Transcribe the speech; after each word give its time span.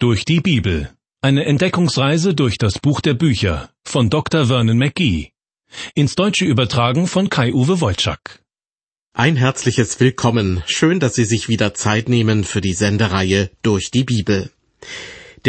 Durch 0.00 0.24
die 0.24 0.38
Bibel. 0.38 0.92
Eine 1.22 1.44
Entdeckungsreise 1.44 2.32
durch 2.32 2.56
das 2.56 2.78
Buch 2.78 3.00
der 3.00 3.14
Bücher 3.14 3.70
von 3.82 4.10
Dr. 4.10 4.46
Vernon 4.46 4.78
McGee. 4.78 5.32
Ins 5.96 6.14
Deutsche 6.14 6.44
übertragen 6.44 7.08
von 7.08 7.28
Kai-Uwe 7.28 7.80
Wolczak. 7.80 8.40
Ein 9.12 9.34
herzliches 9.34 9.98
Willkommen. 9.98 10.62
Schön, 10.66 11.00
dass 11.00 11.16
Sie 11.16 11.24
sich 11.24 11.48
wieder 11.48 11.74
Zeit 11.74 12.08
nehmen 12.08 12.44
für 12.44 12.60
die 12.60 12.74
Sendereihe 12.74 13.50
Durch 13.62 13.90
die 13.90 14.04
Bibel. 14.04 14.52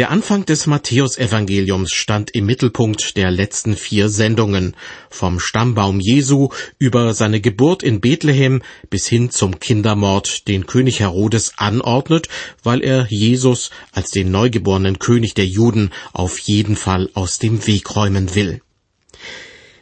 Der 0.00 0.10
Anfang 0.10 0.46
des 0.46 0.66
Matthäusevangeliums 0.66 1.92
stand 1.92 2.30
im 2.30 2.46
Mittelpunkt 2.46 3.18
der 3.18 3.30
letzten 3.30 3.76
vier 3.76 4.08
Sendungen, 4.08 4.74
vom 5.10 5.38
Stammbaum 5.38 6.00
Jesu 6.00 6.48
über 6.78 7.12
seine 7.12 7.42
Geburt 7.42 7.82
in 7.82 8.00
Bethlehem 8.00 8.62
bis 8.88 9.06
hin 9.06 9.28
zum 9.28 9.60
Kindermord, 9.60 10.48
den 10.48 10.66
König 10.66 11.00
Herodes 11.00 11.52
anordnet, 11.58 12.28
weil 12.62 12.82
er 12.82 13.08
Jesus 13.10 13.68
als 13.92 14.10
den 14.10 14.30
neugeborenen 14.30 14.98
König 14.98 15.34
der 15.34 15.46
Juden 15.46 15.90
auf 16.14 16.38
jeden 16.38 16.76
Fall 16.76 17.10
aus 17.12 17.38
dem 17.38 17.66
Weg 17.66 17.94
räumen 17.94 18.34
will. 18.34 18.62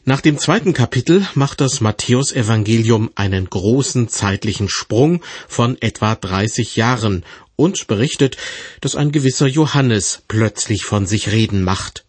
Nach 0.04 0.20
dem 0.20 0.38
zweiten 0.38 0.72
Kapitel 0.72 1.28
macht 1.34 1.60
das 1.60 1.80
Matthäusevangelium 1.80 3.10
einen 3.14 3.48
großen 3.48 4.08
zeitlichen 4.08 4.68
Sprung 4.68 5.22
von 5.46 5.76
etwa 5.80 6.16
30 6.16 6.74
Jahren 6.74 7.24
und 7.58 7.88
berichtet, 7.88 8.36
dass 8.80 8.94
ein 8.94 9.10
gewisser 9.10 9.48
Johannes 9.48 10.22
plötzlich 10.28 10.84
von 10.84 11.06
sich 11.06 11.32
reden 11.32 11.64
macht. 11.64 12.04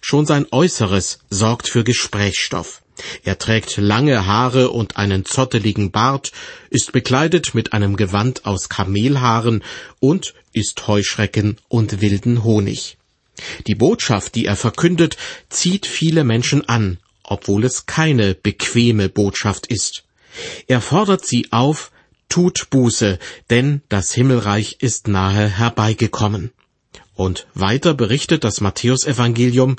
Schon 0.00 0.24
sein 0.24 0.46
Äußeres 0.50 1.18
sorgt 1.28 1.68
für 1.68 1.84
Gesprächsstoff. 1.84 2.82
Er 3.22 3.38
trägt 3.38 3.76
lange 3.76 4.26
Haare 4.26 4.70
und 4.70 4.96
einen 4.96 5.24
zotteligen 5.26 5.90
Bart, 5.90 6.32
ist 6.70 6.92
bekleidet 6.92 7.54
mit 7.54 7.72
einem 7.72 7.96
Gewand 7.96 8.46
aus 8.46 8.68
Kamelhaaren 8.68 9.62
und 10.00 10.34
isst 10.52 10.86
Heuschrecken 10.86 11.58
und 11.68 12.00
wilden 12.00 12.42
Honig. 12.42 12.96
Die 13.66 13.74
Botschaft, 13.74 14.34
die 14.36 14.46
er 14.46 14.56
verkündet, 14.56 15.16
zieht 15.50 15.86
viele 15.86 16.24
Menschen 16.24 16.66
an, 16.66 16.98
obwohl 17.24 17.64
es 17.64 17.84
keine 17.86 18.34
bequeme 18.34 19.08
Botschaft 19.08 19.66
ist. 19.66 20.04
Er 20.66 20.80
fordert 20.80 21.26
sie 21.26 21.48
auf, 21.50 21.90
tut 22.28 22.68
Buße, 22.70 23.18
denn 23.50 23.82
das 23.88 24.12
Himmelreich 24.12 24.76
ist 24.80 25.08
nahe 25.08 25.48
herbeigekommen. 25.48 26.52
Und 27.14 27.46
weiter 27.54 27.94
berichtet 27.94 28.44
das 28.44 28.60
Matthäusevangelium, 28.60 29.76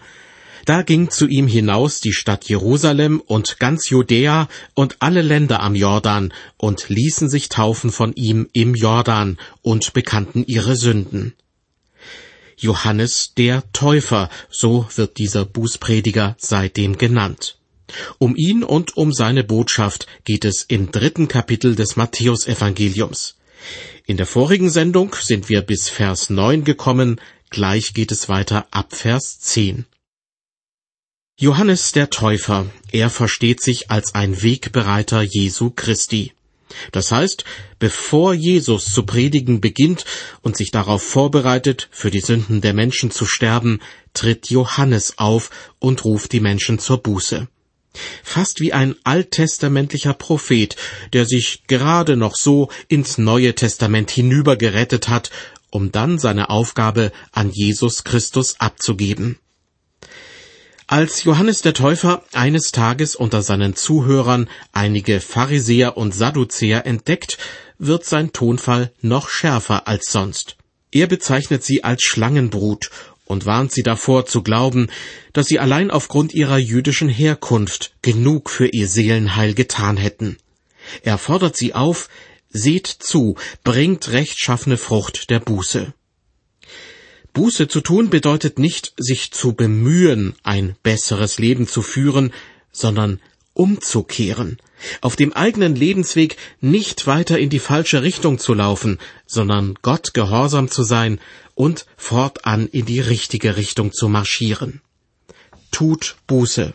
da 0.66 0.82
ging 0.82 1.12
zu 1.12 1.28
ihm 1.28 1.48
hinaus 1.48 2.02
die 2.02 2.14
Stadt 2.14 2.46
Jerusalem 2.50 3.22
und 3.22 3.60
ganz 3.60 3.90
Judäa 3.90 4.48
und 4.74 4.96
alle 5.00 5.22
Länder 5.22 5.62
am 5.62 5.76
Jordan 5.76 6.34
und 6.58 6.90
ließen 6.90 7.30
sich 7.30 7.50
taufen 7.50 7.92
von 7.92 8.16
ihm 8.16 8.50
im 8.52 8.74
Jordan 8.74 9.38
und 9.62 9.94
bekannten 9.94 10.44
ihre 10.48 10.76
Sünden. 10.76 11.36
Johannes 12.58 13.34
der 13.36 13.64
Täufer, 13.74 14.30
so 14.50 14.88
wird 14.96 15.20
dieser 15.20 15.46
Bußprediger 15.46 16.36
seitdem 16.40 16.98
genannt. 16.98 17.60
Um 18.18 18.36
ihn 18.36 18.64
und 18.64 18.98
um 18.98 19.14
seine 19.14 19.44
Botschaft 19.44 20.08
geht 20.24 20.46
es 20.46 20.64
im 20.64 20.92
dritten 20.92 21.28
Kapitel 21.28 21.76
des 21.76 21.96
Matthäusevangeliums. 21.96 23.38
In 24.06 24.18
der 24.18 24.26
vorigen 24.26 24.70
Sendung 24.70 25.16
sind 25.20 25.50
wir 25.50 25.62
bis 25.62 25.90
Vers 25.90 26.30
9 26.30 26.64
gekommen, 26.64 27.20
gleich 27.50 27.94
geht 27.94 28.12
es 28.12 28.30
weiter 28.30 28.68
ab 28.72 28.96
Vers 28.96 29.40
10. 29.40 29.86
Johannes 31.38 31.92
der 31.92 32.10
Täufer, 32.10 32.68
er 32.92 33.10
versteht 33.10 33.62
sich 33.62 33.92
als 33.92 34.16
ein 34.16 34.42
Wegbereiter 34.42 35.22
Jesu 35.22 35.70
Christi. 35.70 36.34
Das 36.92 37.12
heißt, 37.12 37.46
bevor 37.78 38.34
Jesus 38.34 38.86
zu 38.92 39.04
predigen 39.04 39.62
beginnt 39.62 40.06
und 40.42 40.58
sich 40.58 40.72
darauf 40.72 41.04
vorbereitet, 41.04 41.88
für 41.92 42.10
die 42.10 42.22
Sünden 42.22 42.62
der 42.62 42.74
Menschen 42.74 43.12
zu 43.12 43.26
sterben, 43.26 43.80
tritt 44.14 44.50
Johannes 44.50 45.18
auf 45.18 45.50
und 45.80 46.06
ruft 46.06 46.32
die 46.32 46.40
Menschen 46.40 46.80
zur 46.80 47.02
Buße 47.02 47.48
fast 48.24 48.60
wie 48.60 48.74
ein 48.74 48.96
alttestamentlicher 49.04 50.14
Prophet, 50.14 50.76
der 51.14 51.26
sich 51.26 51.64
gerade 51.68 52.16
noch 52.18 52.36
so 52.36 52.70
ins 52.88 53.18
Neue 53.18 53.56
Testament 53.56 54.12
hinübergerettet 54.12 55.10
hat, 55.10 55.32
um 55.70 55.92
dann 55.92 56.20
seine 56.20 56.50
Aufgabe 56.50 57.12
an 57.32 57.52
Jesus 57.52 58.04
Christus 58.04 58.60
abzugeben. 58.60 59.40
Als 60.88 61.24
Johannes 61.24 61.64
der 61.64 61.74
Täufer 61.74 62.24
eines 62.34 62.72
Tages 62.72 63.16
unter 63.16 63.42
seinen 63.42 63.76
Zuhörern 63.76 64.48
einige 64.72 65.20
Pharisäer 65.20 65.98
und 65.98 66.14
Sadduzäer 66.14 66.86
entdeckt, 66.86 67.40
wird 67.80 68.06
sein 68.06 68.34
Tonfall 68.34 68.94
noch 69.02 69.30
schärfer 69.30 69.88
als 69.88 70.12
sonst. 70.12 70.58
Er 70.92 71.08
bezeichnet 71.08 71.64
sie 71.64 71.84
als 71.84 72.04
Schlangenbrut 72.04 72.92
und 73.26 73.46
warnt 73.46 73.72
sie 73.72 73.84
davor 73.84 74.26
zu 74.26 74.44
glauben, 74.44 74.88
dass 75.34 75.48
sie 75.48 75.60
allein 75.60 75.92
aufgrund 75.92 76.34
ihrer 76.34 76.58
jüdischen 76.58 77.10
Herkunft 77.10 77.94
genug 78.02 78.50
für 78.50 78.68
ihr 78.68 78.88
Seelenheil 78.88 79.54
getan 79.54 79.98
hätten. 79.98 80.38
Er 81.04 81.18
fordert 81.18 81.56
sie 81.56 81.74
auf, 81.74 82.10
seht 82.50 82.88
zu, 82.88 83.36
bringt 83.64 84.12
rechtschaffene 84.12 84.78
Frucht 84.78 85.30
der 85.30 85.40
Buße. 85.40 85.94
Buße 87.34 87.68
zu 87.68 87.82
tun 87.82 88.10
bedeutet 88.10 88.60
nicht, 88.60 88.94
sich 88.98 89.32
zu 89.32 89.54
bemühen, 89.54 90.36
ein 90.44 90.78
besseres 90.84 91.38
Leben 91.38 91.68
zu 91.68 91.82
führen, 91.82 92.32
sondern 92.72 93.20
umzukehren, 93.54 94.58
auf 95.02 95.16
dem 95.16 95.34
eigenen 95.34 95.76
Lebensweg 95.76 96.38
nicht 96.62 97.08
weiter 97.08 97.40
in 97.40 97.50
die 97.50 97.60
falsche 97.60 98.04
Richtung 98.04 98.40
zu 98.40 98.54
laufen, 98.54 99.00
sondern 99.26 99.76
Gott 99.82 100.14
gehorsam 100.14 100.70
zu 100.70 100.84
sein 100.84 101.20
und 101.54 101.86
fortan 101.98 102.68
in 102.68 102.86
die 102.86 103.00
richtige 103.00 103.56
Richtung 103.56 103.92
zu 103.92 104.10
marschieren. 104.10 104.82
Tut 105.72 106.16
Buße. 106.28 106.74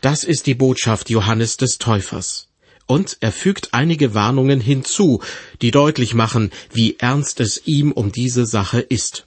Das 0.00 0.24
ist 0.24 0.46
die 0.46 0.54
Botschaft 0.54 1.10
Johannes 1.10 1.56
des 1.56 1.78
Täufers. 1.78 2.48
Und 2.86 3.16
er 3.20 3.32
fügt 3.32 3.72
einige 3.72 4.12
Warnungen 4.12 4.60
hinzu, 4.60 5.22
die 5.62 5.70
deutlich 5.70 6.12
machen, 6.12 6.50
wie 6.72 6.96
ernst 6.98 7.40
es 7.40 7.62
ihm 7.66 7.92
um 7.92 8.12
diese 8.12 8.44
Sache 8.44 8.80
ist. 8.80 9.24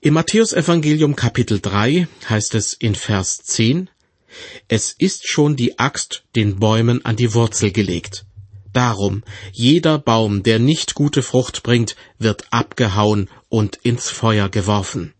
Im 0.00 0.14
Matthäusevangelium 0.14 1.16
Kapitel 1.16 1.60
3 1.60 2.06
heißt 2.28 2.54
es 2.54 2.74
in 2.74 2.94
Vers 2.94 3.38
10, 3.38 3.88
Es 4.68 4.94
ist 4.98 5.28
schon 5.28 5.56
die 5.56 5.78
Axt 5.78 6.24
den 6.36 6.58
Bäumen 6.58 7.04
an 7.04 7.16
die 7.16 7.34
Wurzel 7.34 7.72
gelegt. 7.72 8.24
Darum, 8.72 9.24
jeder 9.52 9.98
Baum, 9.98 10.42
der 10.42 10.58
nicht 10.58 10.94
gute 10.94 11.22
Frucht 11.22 11.62
bringt, 11.62 11.96
wird 12.18 12.44
abgehauen 12.50 13.28
und 13.48 13.76
ins 13.82 14.10
Feuer 14.10 14.48
geworfen. 14.48 15.14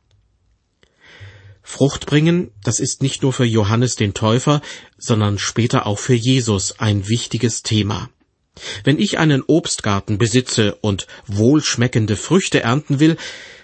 Frucht 1.63 2.07
bringen, 2.07 2.51
das 2.63 2.81
ist 2.81 3.03
nicht 3.03 3.23
nur 3.23 3.33
für 3.33 3.45
Johannes 3.45 3.97
den 3.97 4.15
Täufer, 4.15 4.63
sondern 4.97 5.39
später 5.39 5.87
auch 5.87 5.99
für 5.99 6.15
Jesus 6.15 6.79
ein 6.79 7.09
wichtiges 7.09 7.63
Thema. 7.63 8.09
Wenn 8.85 8.99
ich 8.99 9.19
einen 9.19 9.43
Obstgarten 9.47 10.19
besitze 10.19 10.77
und 10.77 11.07
wohlschmeckende 11.27 12.17
Früchte 12.17 12.63
ernten 12.63 13.01
will, 13.01 13.17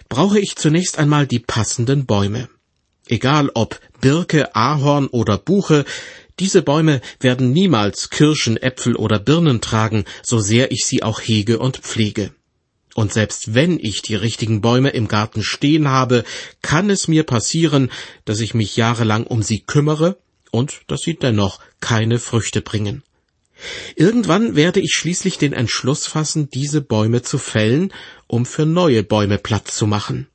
brauche 0.09 0.39
ich 0.39 0.57
zunächst 0.57 0.99
einmal 0.99 1.27
die 1.27 1.41
passenden 1.41 2.07
Bäume. 2.07 2.49
Egal 3.07 3.51
ob 3.55 3.81
Birke, 4.01 4.55
Ahorn 4.55 5.09
oder 5.09 5.39
Buche, 5.39 5.85
diese 6.41 6.63
Bäume 6.63 7.01
werden 7.21 7.53
niemals 7.53 8.11
Kirschen, 8.11 8.57
Äpfel 8.57 8.97
oder 8.97 9.19
Birnen 9.19 9.61
tragen, 9.61 10.05
so 10.23 10.41
sehr 10.41 10.73
ich 10.73 10.85
sie 10.85 11.03
auch 11.03 11.21
hege 11.21 11.59
und 11.59 11.79
pflege. 11.79 12.33
Und 12.95 13.13
selbst 13.13 13.55
wenn 13.55 13.79
ich 13.79 14.03
die 14.03 14.15
richtigen 14.15 14.61
Bäume 14.61 14.91
im 14.91 15.09
Garten 15.09 15.43
stehen 15.43 15.89
habe, 15.89 16.25
kann 16.63 16.91
es 16.91 17.09
mir 17.09 17.25
passieren, 17.25 17.91
dass 18.25 18.41
ich 18.41 18.55
mich 18.55 18.77
jahrelang 18.77 19.27
um 19.27 19.43
sie 19.43 19.61
kümmere 19.61 20.17
und 20.51 20.83
dass 20.87 21.03
sie 21.03 21.15
dennoch 21.15 21.61
keine 21.81 22.19
Früchte 22.19 22.63
bringen. 22.63 23.03
Irgendwann 23.97 24.57
werde 24.57 24.81
ich 24.81 24.93
schließlich 24.93 25.39
den 25.39 25.53
Entschluss 25.53 26.07
fassen, 26.07 26.49
diese 26.51 26.81
Bäume 26.81 27.23
zu 27.23 27.39
fällen, 27.39 27.93
um 28.27 28.47
für 28.47 28.67
neue 28.67 29.03
Bäume 29.03 29.39
Platz 29.39 29.77
zu 29.77 29.87
machen. 29.87 30.29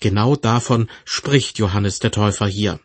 Genau 0.00 0.36
davon 0.36 0.88
spricht 1.04 1.58
Johannes 1.58 1.98
der 1.98 2.10
Täufer 2.10 2.46
hier. 2.46 2.80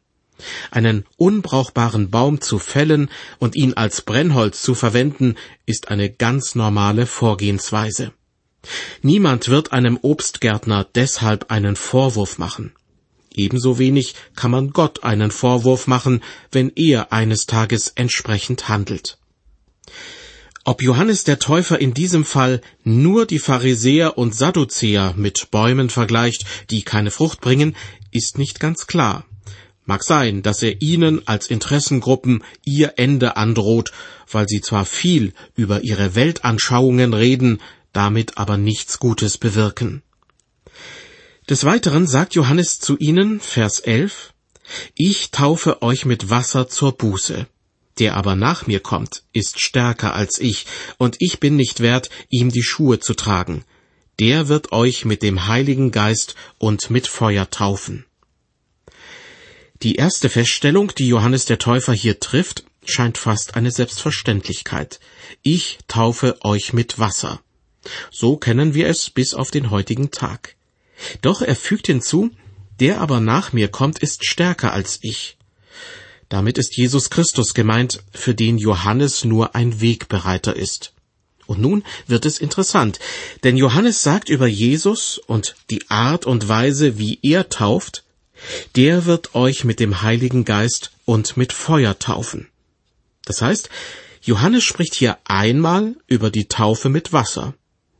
Einen 0.71 1.06
unbrauchbaren 1.17 2.09
Baum 2.09 2.39
zu 2.39 2.59
fällen 2.59 3.09
und 3.39 3.56
ihn 3.56 3.73
als 3.73 4.01
Brennholz 4.01 4.61
zu 4.61 4.73
verwenden, 4.73 5.35
ist 5.65 5.89
eine 5.89 6.09
ganz 6.09 6.56
normale 6.56 7.06
Vorgehensweise. 7.06 8.13
Niemand 9.01 9.50
wird 9.50 9.71
einem 9.71 9.97
Obstgärtner 10.01 10.85
deshalb 10.95 11.51
einen 11.51 11.75
Vorwurf 11.75 12.38
machen. 12.38 12.73
Ebenso 13.33 13.79
wenig 13.79 14.15
kann 14.35 14.51
man 14.51 14.71
Gott 14.71 15.03
einen 15.03 15.31
Vorwurf 15.31 15.88
machen, 15.88 16.21
wenn 16.51 16.71
er 16.75 17.13
eines 17.13 17.45
Tages 17.45 17.89
entsprechend 17.95 18.67
handelt. 18.67 19.17
Ob 20.69 20.83
Johannes 20.83 21.24
der 21.24 21.39
Täufer 21.39 21.81
in 21.81 21.95
diesem 21.95 22.24
Fall 22.24 22.62
nur 22.83 23.25
die 23.25 23.39
Pharisäer 23.39 24.19
und 24.19 24.36
Sadduzäer 24.36 25.16
mit 25.18 25.50
Bäumen 25.50 25.89
vergleicht, 25.89 26.45
die 26.69 26.83
keine 26.83 27.10
Frucht 27.10 27.42
bringen, 27.42 27.75
ist 28.12 28.38
nicht 28.38 28.60
ganz 28.60 28.86
klar. 28.86 29.25
Mag 29.86 30.04
sein, 30.04 30.44
dass 30.44 30.62
er 30.62 30.80
ihnen 30.80 31.27
als 31.27 31.48
Interessengruppen 31.48 32.44
ihr 32.66 32.94
Ende 32.98 33.36
androht, 33.36 33.92
weil 34.31 34.48
sie 34.48 34.62
zwar 34.62 34.86
viel 34.86 35.33
über 35.56 35.81
ihre 35.81 36.13
Weltanschauungen 36.13 37.16
reden, 37.16 37.57
damit 37.92 38.38
aber 38.38 38.57
nichts 38.57 39.00
Gutes 39.00 39.39
bewirken. 39.39 40.04
Des 41.50 41.63
Weiteren 41.63 42.06
sagt 42.06 42.36
Johannes 42.36 42.80
zu 42.80 42.95
ihnen, 42.95 43.39
Vers 43.39 43.80
11, 43.80 44.36
Ich 44.94 45.31
taufe 45.31 45.81
euch 45.81 46.06
mit 46.06 46.30
Wasser 46.30 46.69
zur 46.69 46.92
Buße. 46.92 47.48
Der 47.99 48.15
aber 48.15 48.35
nach 48.35 48.65
mir 48.65 48.79
kommt, 48.79 49.23
ist 49.33 49.59
stärker 49.59 50.15
als 50.15 50.39
ich, 50.39 50.65
und 50.97 51.17
ich 51.19 51.39
bin 51.39 51.55
nicht 51.55 51.81
wert, 51.81 52.09
ihm 52.29 52.49
die 52.49 52.63
Schuhe 52.63 52.99
zu 52.99 53.13
tragen. 53.13 53.65
Der 54.19 54.47
wird 54.47 54.71
euch 54.71 55.05
mit 55.05 55.21
dem 55.21 55.47
Heiligen 55.47 55.91
Geist 55.91 56.35
und 56.57 56.89
mit 56.89 57.07
Feuer 57.07 57.49
taufen. 57.49 58.05
Die 59.81 59.95
erste 59.95 60.29
Feststellung, 60.29 60.93
die 60.97 61.07
Johannes 61.07 61.45
der 61.45 61.57
Täufer 61.57 61.93
hier 61.93 62.19
trifft, 62.19 62.65
scheint 62.85 63.17
fast 63.17 63.55
eine 63.55 63.71
Selbstverständlichkeit. 63.71 64.99
Ich 65.41 65.79
taufe 65.87 66.37
euch 66.41 66.73
mit 66.73 66.99
Wasser. 66.99 67.41
So 68.11 68.35
kennen 68.35 68.73
wir 68.73 68.87
es 68.87 69.09
bis 69.09 69.33
auf 69.33 69.51
den 69.51 69.69
heutigen 69.69 70.11
Tag. 70.11 70.55
Doch 71.21 71.41
er 71.41 71.55
fügt 71.55 71.87
hinzu, 71.87 72.31
der 72.79 72.99
aber 72.99 73.19
nach 73.19 73.53
mir 73.53 73.69
kommt, 73.69 73.99
ist 73.99 74.25
stärker 74.25 74.73
als 74.73 74.99
ich. 75.01 75.37
Damit 76.29 76.57
ist 76.59 76.77
Jesus 76.77 77.09
Christus 77.09 77.53
gemeint, 77.53 78.03
für 78.13 78.35
den 78.35 78.57
Johannes 78.57 79.25
nur 79.25 79.55
ein 79.55 79.81
Wegbereiter 79.81 80.55
ist. 80.55 80.93
Und 81.47 81.59
nun 81.59 81.83
wird 82.05 82.27
es 82.27 82.37
interessant, 82.37 82.99
denn 83.43 83.57
Johannes 83.57 84.03
sagt 84.03 84.29
über 84.29 84.45
Jesus 84.45 85.17
und 85.17 85.55
die 85.71 85.89
Art 85.89 86.27
und 86.27 86.47
Weise, 86.47 86.99
wie 86.99 87.17
er 87.23 87.49
tauft, 87.49 88.03
der 88.75 89.05
wird 89.05 89.33
euch 89.33 89.63
mit 89.63 89.79
dem 89.79 90.03
Heiligen 90.03 90.45
Geist 90.45 90.91
und 91.05 91.37
mit 91.37 91.51
Feuer 91.51 91.97
taufen. 91.97 92.47
Das 93.25 93.41
heißt, 93.41 93.69
Johannes 94.21 94.63
spricht 94.63 94.93
hier 94.93 95.17
einmal 95.25 95.95
über 96.05 96.29
die 96.29 96.47
Taufe 96.47 96.89
mit 96.89 97.13
Wasser. 97.13 97.55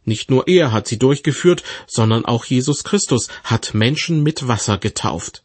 Nicht 0.06 0.30
nur 0.30 0.48
er 0.48 0.72
hat 0.72 0.88
sie 0.88 1.00
durchgeführt, 1.00 1.64
sondern 1.88 2.26
auch 2.26 2.46
Jesus 2.46 2.84
Christus 2.84 3.30
hat 3.44 3.74
Menschen 3.74 4.22
mit 4.22 4.48
Wasser 4.48 4.78
getauft. 4.78 5.44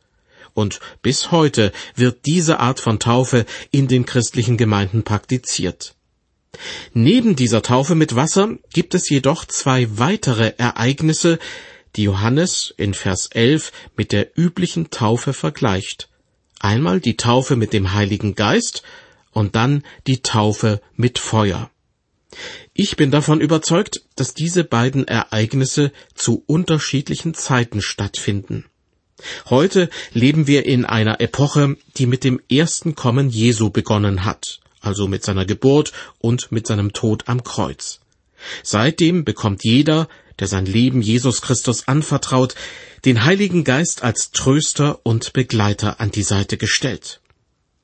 Und 0.55 0.81
bis 1.03 1.33
heute 1.33 1.73
wird 1.97 2.27
diese 2.27 2.61
Art 2.61 2.81
von 2.81 2.99
Taufe 2.99 3.45
in 3.71 3.89
den 3.89 4.07
christlichen 4.07 4.57
Gemeinden 4.57 5.03
praktiziert. 5.03 5.95
Neben 6.93 7.35
dieser 7.35 7.63
Taufe 7.63 7.97
mit 7.97 8.15
Wasser 8.15 8.57
gibt 8.73 8.95
es 8.95 9.09
jedoch 9.09 9.45
zwei 9.45 9.99
weitere 9.99 10.55
Ereignisse, 10.57 11.41
die 11.97 12.05
Johannes 12.05 12.73
in 12.77 12.95
Vers 12.95 13.29
11 13.33 13.73
mit 13.97 14.13
der 14.13 14.39
üblichen 14.39 14.91
Taufe 14.91 15.33
vergleicht. 15.33 16.09
Einmal 16.61 17.01
die 17.01 17.17
Taufe 17.17 17.57
mit 17.57 17.73
dem 17.73 17.93
Heiligen 17.93 18.35
Geist 18.35 18.83
und 19.33 19.57
dann 19.57 19.83
die 20.07 20.23
Taufe 20.23 20.81
mit 20.95 21.19
Feuer. 21.19 21.71
Ich 22.73 22.97
bin 22.97 23.11
davon 23.11 23.41
überzeugt, 23.41 24.03
dass 24.17 24.35
diese 24.35 24.65
beiden 24.65 25.07
Ereignisse 25.07 25.93
zu 26.15 26.43
unterschiedlichen 26.47 27.35
Zeiten 27.35 27.81
stattfinden. 27.81 28.65
Heute 29.49 29.89
leben 30.13 30.47
wir 30.47 30.67
in 30.67 30.85
einer 30.85 31.21
Epoche, 31.21 31.77
die 31.97 32.07
mit 32.07 32.25
dem 32.25 32.41
ersten 32.51 32.95
Kommen 32.95 33.31
Jesu 33.31 33.71
begonnen 33.71 34.25
hat, 34.25 34.61
also 34.81 35.09
mit 35.09 35.25
seiner 35.25 35.45
Geburt 35.45 35.93
und 36.19 36.53
mit 36.53 36.67
seinem 36.67 36.93
Tod 36.93 37.29
am 37.29 37.45
Kreuz. 37.45 38.01
Seitdem 38.63 39.25
bekommt 39.25 39.65
jeder, 39.65 40.09
der 40.39 40.49
sein 40.49 40.67
Leben 40.67 41.01
Jesus 41.01 41.43
Christus 41.43 41.89
anvertraut, 41.89 42.55
den 43.05 43.25
Heiligen 43.25 43.65
Geist 43.65 44.03
als 44.03 44.31
Tröster 44.31 45.01
und 45.03 45.33
Begleiter 45.33 46.01
an 46.01 46.11
die 46.11 46.23
Seite 46.23 46.57
gestellt. 46.57 47.21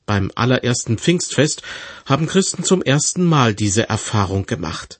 Beim 0.05 0.31
allerersten 0.35 0.97
Pfingstfest 0.97 1.61
haben 2.05 2.27
Christen 2.27 2.63
zum 2.63 2.81
ersten 2.81 3.23
Mal 3.23 3.53
diese 3.53 3.87
Erfahrung 3.87 4.45
gemacht. 4.45 4.99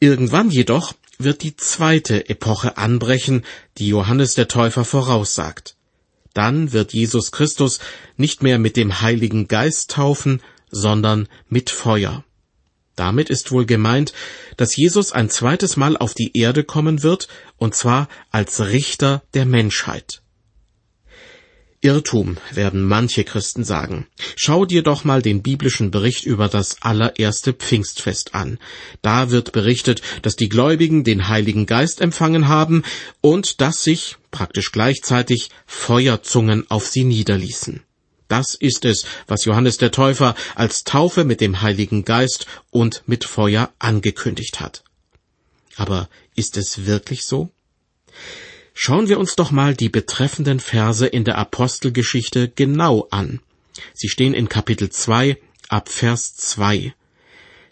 Irgendwann 0.00 0.50
jedoch 0.50 0.94
wird 1.22 1.42
die 1.42 1.56
zweite 1.56 2.28
Epoche 2.28 2.76
anbrechen, 2.76 3.44
die 3.78 3.88
Johannes 3.88 4.34
der 4.34 4.48
Täufer 4.48 4.84
voraussagt. 4.84 5.76
Dann 6.34 6.72
wird 6.72 6.92
Jesus 6.92 7.32
Christus 7.32 7.80
nicht 8.16 8.42
mehr 8.42 8.58
mit 8.58 8.76
dem 8.76 9.00
Heiligen 9.00 9.48
Geist 9.48 9.90
taufen, 9.90 10.42
sondern 10.70 11.28
mit 11.48 11.70
Feuer. 11.70 12.24
Damit 12.96 13.30
ist 13.30 13.50
wohl 13.50 13.66
gemeint, 13.66 14.12
dass 14.56 14.76
Jesus 14.76 15.12
ein 15.12 15.30
zweites 15.30 15.76
Mal 15.76 15.96
auf 15.96 16.14
die 16.14 16.36
Erde 16.36 16.64
kommen 16.64 17.02
wird, 17.02 17.28
und 17.56 17.74
zwar 17.74 18.08
als 18.30 18.60
Richter 18.60 19.22
der 19.34 19.46
Menschheit. 19.46 20.22
Irrtum, 21.82 22.36
werden 22.52 22.84
manche 22.84 23.24
Christen 23.24 23.64
sagen. 23.64 24.06
Schau 24.36 24.66
dir 24.66 24.82
doch 24.82 25.04
mal 25.04 25.22
den 25.22 25.42
biblischen 25.42 25.90
Bericht 25.90 26.24
über 26.24 26.48
das 26.48 26.82
allererste 26.82 27.54
Pfingstfest 27.54 28.34
an. 28.34 28.58
Da 29.00 29.30
wird 29.30 29.52
berichtet, 29.52 30.02
dass 30.20 30.36
die 30.36 30.50
Gläubigen 30.50 31.04
den 31.04 31.28
Heiligen 31.28 31.64
Geist 31.64 32.02
empfangen 32.02 32.48
haben 32.48 32.82
und 33.22 33.62
dass 33.62 33.82
sich 33.82 34.16
praktisch 34.30 34.72
gleichzeitig 34.72 35.48
Feuerzungen 35.66 36.70
auf 36.70 36.86
sie 36.86 37.04
niederließen. 37.04 37.80
Das 38.28 38.54
ist 38.54 38.84
es, 38.84 39.06
was 39.26 39.46
Johannes 39.46 39.78
der 39.78 39.90
Täufer 39.90 40.34
als 40.54 40.84
Taufe 40.84 41.24
mit 41.24 41.40
dem 41.40 41.62
Heiligen 41.62 42.04
Geist 42.04 42.46
und 42.70 43.02
mit 43.06 43.24
Feuer 43.24 43.72
angekündigt 43.78 44.60
hat. 44.60 44.84
Aber 45.76 46.10
ist 46.36 46.58
es 46.58 46.84
wirklich 46.84 47.24
so? 47.24 47.50
Schauen 48.74 49.08
wir 49.08 49.18
uns 49.18 49.36
doch 49.36 49.50
mal 49.50 49.74
die 49.74 49.88
betreffenden 49.88 50.60
Verse 50.60 51.06
in 51.06 51.24
der 51.24 51.38
Apostelgeschichte 51.38 52.48
genau 52.48 53.08
an. 53.10 53.40
Sie 53.94 54.08
stehen 54.08 54.34
in 54.34 54.48
Kapitel 54.48 54.90
2 54.90 55.36
ab 55.68 55.88
Vers 55.88 56.36
2. 56.36 56.94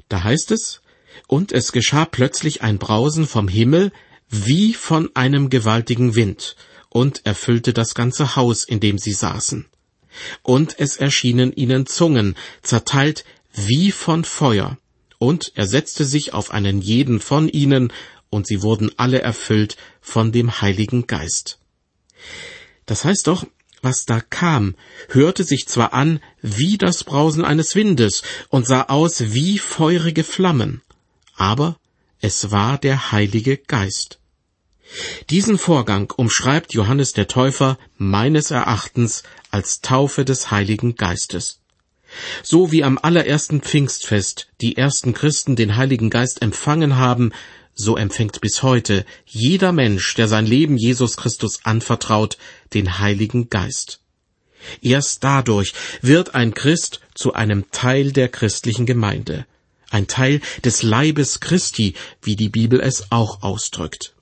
Da 0.08 0.24
heißt 0.24 0.50
es, 0.50 0.80
und 1.26 1.52
es 1.52 1.72
geschah 1.72 2.04
plötzlich 2.04 2.62
ein 2.62 2.78
Brausen 2.78 3.26
vom 3.26 3.48
Himmel 3.48 3.92
wie 4.30 4.74
von 4.74 5.10
einem 5.14 5.50
gewaltigen 5.50 6.14
Wind 6.14 6.56
und 6.90 7.24
erfüllte 7.26 7.72
das 7.72 7.94
ganze 7.94 8.36
Haus, 8.36 8.64
in 8.64 8.80
dem 8.80 8.98
sie 8.98 9.12
saßen. 9.12 9.66
Und 10.42 10.78
es 10.78 10.96
erschienen 10.96 11.52
ihnen 11.52 11.86
Zungen, 11.86 12.34
zerteilt 12.62 13.24
wie 13.54 13.92
von 13.92 14.24
Feuer, 14.24 14.78
und 15.18 15.52
er 15.54 15.66
setzte 15.66 16.04
sich 16.04 16.32
auf 16.32 16.50
einen 16.50 16.80
jeden 16.80 17.20
von 17.20 17.48
ihnen, 17.48 17.92
und 18.30 18.46
sie 18.46 18.62
wurden 18.62 18.90
alle 18.96 19.20
erfüllt 19.20 19.76
von 20.00 20.32
dem 20.32 20.60
Heiligen 20.60 21.06
Geist. 21.06 21.58
Das 22.86 23.04
heißt 23.04 23.26
doch, 23.26 23.46
was 23.82 24.06
da 24.06 24.20
kam, 24.20 24.74
hörte 25.10 25.44
sich 25.44 25.68
zwar 25.68 25.92
an 25.92 26.20
wie 26.42 26.78
das 26.78 27.04
Brausen 27.04 27.44
eines 27.44 27.74
Windes 27.74 28.22
und 28.48 28.66
sah 28.66 28.82
aus 28.88 29.32
wie 29.32 29.58
feurige 29.58 30.24
Flammen, 30.24 30.82
aber 31.36 31.76
es 32.20 32.50
war 32.50 32.78
der 32.78 33.12
Heilige 33.12 33.56
Geist. 33.56 34.18
Diesen 35.30 35.58
Vorgang 35.58 36.10
umschreibt 36.16 36.72
Johannes 36.72 37.12
der 37.12 37.28
Täufer 37.28 37.78
meines 37.96 38.50
Erachtens 38.50 39.22
als 39.50 39.80
Taufe 39.80 40.24
des 40.24 40.50
Heiligen 40.50 40.96
Geistes. 40.96 41.60
So 42.42 42.72
wie 42.72 42.82
am 42.82 42.98
allerersten 43.00 43.60
Pfingstfest 43.60 44.48
die 44.62 44.78
ersten 44.78 45.12
Christen 45.12 45.56
den 45.56 45.76
Heiligen 45.76 46.08
Geist 46.08 46.40
empfangen 46.40 46.96
haben, 46.96 47.32
so 47.78 47.96
empfängt 47.96 48.40
bis 48.40 48.62
heute 48.62 49.06
jeder 49.24 49.72
Mensch, 49.72 50.14
der 50.14 50.28
sein 50.28 50.46
Leben 50.46 50.76
Jesus 50.76 51.16
Christus 51.16 51.60
anvertraut, 51.64 52.36
den 52.74 52.98
Heiligen 52.98 53.48
Geist. 53.48 54.00
Erst 54.82 55.22
dadurch 55.22 55.72
wird 56.02 56.34
ein 56.34 56.52
Christ 56.52 57.00
zu 57.14 57.32
einem 57.34 57.70
Teil 57.70 58.12
der 58.12 58.28
christlichen 58.28 58.84
Gemeinde, 58.84 59.46
ein 59.90 60.08
Teil 60.08 60.40
des 60.64 60.82
Leibes 60.82 61.38
Christi, 61.40 61.94
wie 62.20 62.34
die 62.34 62.48
Bibel 62.48 62.80
es 62.80 63.10
auch 63.10 63.42
ausdrückt. 63.42 64.14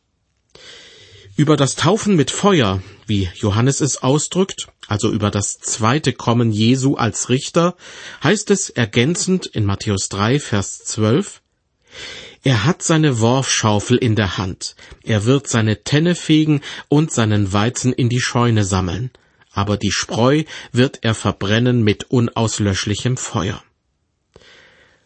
Über 1.35 1.57
das 1.57 1.75
Taufen 1.75 2.15
mit 2.15 2.31
Feuer, 2.31 2.83
wie 3.07 3.31
Johannes 3.35 3.81
es 3.81 4.03
ausdrückt, 4.03 4.69
also 4.87 5.11
über 5.11 5.31
das 5.31 5.59
zweite 5.59 6.13
Kommen 6.13 6.53
Jesu 6.53 6.95
als 6.95 7.31
Richter, 7.31 7.75
heißt 8.23 8.51
es 8.51 8.71
ergänzend 8.71 9.47
in 9.47 9.65
Matthäus 9.65 10.09
3, 10.11 10.41
Vers 10.41 10.85
12, 10.85 11.41
er 12.47 12.65
hat 12.65 12.81
seine 12.81 13.19
Worfschaufel 13.19 13.97
in 13.97 14.15
der 14.15 14.39
Hand. 14.39 14.77
Er 15.03 15.25
wird 15.25 15.49
seine 15.49 15.83
Tenne 15.83 16.15
fegen 16.15 16.61
und 16.89 17.11
seinen 17.11 17.53
Weizen 17.53 17.93
in 17.93 18.09
die 18.09 18.21
Scheune 18.21 18.63
sammeln. 18.63 19.11
Aber 19.51 19.77
die 19.77 19.91
Spreu 19.91 20.45
wird 20.71 21.01
er 21.03 21.17
verbrennen 21.17 21.83
mit 21.83 22.05
unauslöschlichem 22.05 23.17
Feuer. 23.17 23.65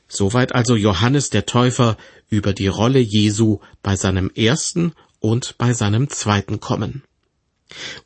Soweit 0.07 0.55
also 0.55 0.77
Johannes 0.77 1.31
der 1.31 1.47
Täufer 1.47 1.97
über 2.29 2.53
die 2.53 2.67
Rolle 2.67 2.99
Jesu 2.99 3.61
bei 3.83 3.97
seinem 3.97 4.31
ersten 4.35 4.93
und 5.19 5.57
bei 5.57 5.73
seinem 5.73 6.11
zweiten 6.11 6.61
Kommen. 6.61 7.05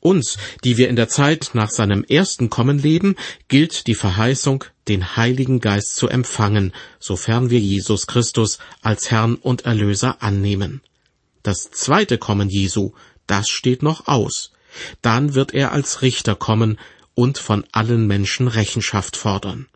Uns, 0.01 0.37
die 0.63 0.77
wir 0.77 0.89
in 0.89 0.97
der 0.97 1.09
Zeit 1.09 1.51
nach 1.55 1.71
seinem 1.71 2.05
ersten 2.05 2.51
Kommen 2.51 2.79
leben, 2.79 3.17
gilt 3.49 3.87
die 3.87 3.95
Verheißung, 3.95 4.65
den 4.89 5.17
Heiligen 5.17 5.61
Geist 5.61 5.97
zu 5.97 6.09
empfangen, 6.09 6.73
sofern 6.99 7.51
wir 7.51 7.61
Jesus 7.61 8.07
Christus 8.07 8.59
als 8.83 9.11
Herrn 9.11 9.37
und 9.37 9.65
Erlöser 9.65 10.23
annehmen. 10.23 10.83
Das 11.43 11.71
zweite 11.71 12.19
Kommen 12.19 12.49
Jesu, 12.49 12.93
das 13.27 13.49
steht 13.49 13.83
noch 13.83 14.07
aus. 14.07 14.53
Dann 15.03 15.35
wird 15.35 15.55
er 15.55 15.73
als 15.73 16.03
Richter 16.03 16.35
kommen 16.35 16.79
und 17.15 17.39
von 17.39 17.65
allen 17.73 18.07
Menschen 18.07 18.49
Rechenschaft 18.49 19.17
fordern. 19.17 19.69